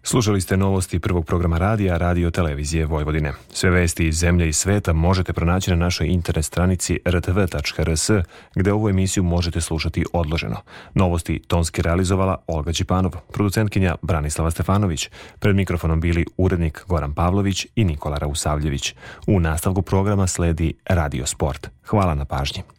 Slušali 0.03 0.41
ste 0.41 0.57
novosti 0.57 0.99
prvog 0.99 1.25
programa 1.25 1.57
radija 1.57 1.97
Radio 1.97 2.31
Televizije 2.31 2.85
Vojvodine. 2.85 3.33
Sve 3.53 3.69
vesti 3.69 4.07
iz 4.07 4.15
zemlje 4.15 4.49
i 4.49 4.53
sveta 4.53 4.93
možete 4.93 5.33
pronaći 5.33 5.69
na 5.71 5.75
našoj 5.75 6.07
internet 6.07 6.45
stranici 6.45 6.99
rtv.rs, 7.07 8.09
gde 8.55 8.73
ovu 8.73 8.89
emisiju 8.89 9.23
možete 9.23 9.61
slušati 9.61 10.05
odloženo. 10.13 10.61
Novosti 10.93 11.41
tonski 11.47 11.81
realizovala 11.81 12.37
Olga 12.47 12.73
Ćipanov, 12.73 13.11
producentkinja 13.33 13.95
Branislava 14.01 14.51
Stefanović, 14.51 15.09
pred 15.39 15.55
mikrofonom 15.55 16.01
bili 16.01 16.25
urednik 16.37 16.83
Goran 16.87 17.13
Pavlović 17.13 17.67
i 17.75 17.83
Nikola 17.83 18.17
Rausavljević. 18.17 18.95
U 19.27 19.39
nastavku 19.39 19.81
programa 19.81 20.27
sledi 20.27 20.73
Radio 20.85 21.25
Sport. 21.25 21.67
Hvala 21.85 22.15
na 22.15 22.25
pažnji. 22.25 22.76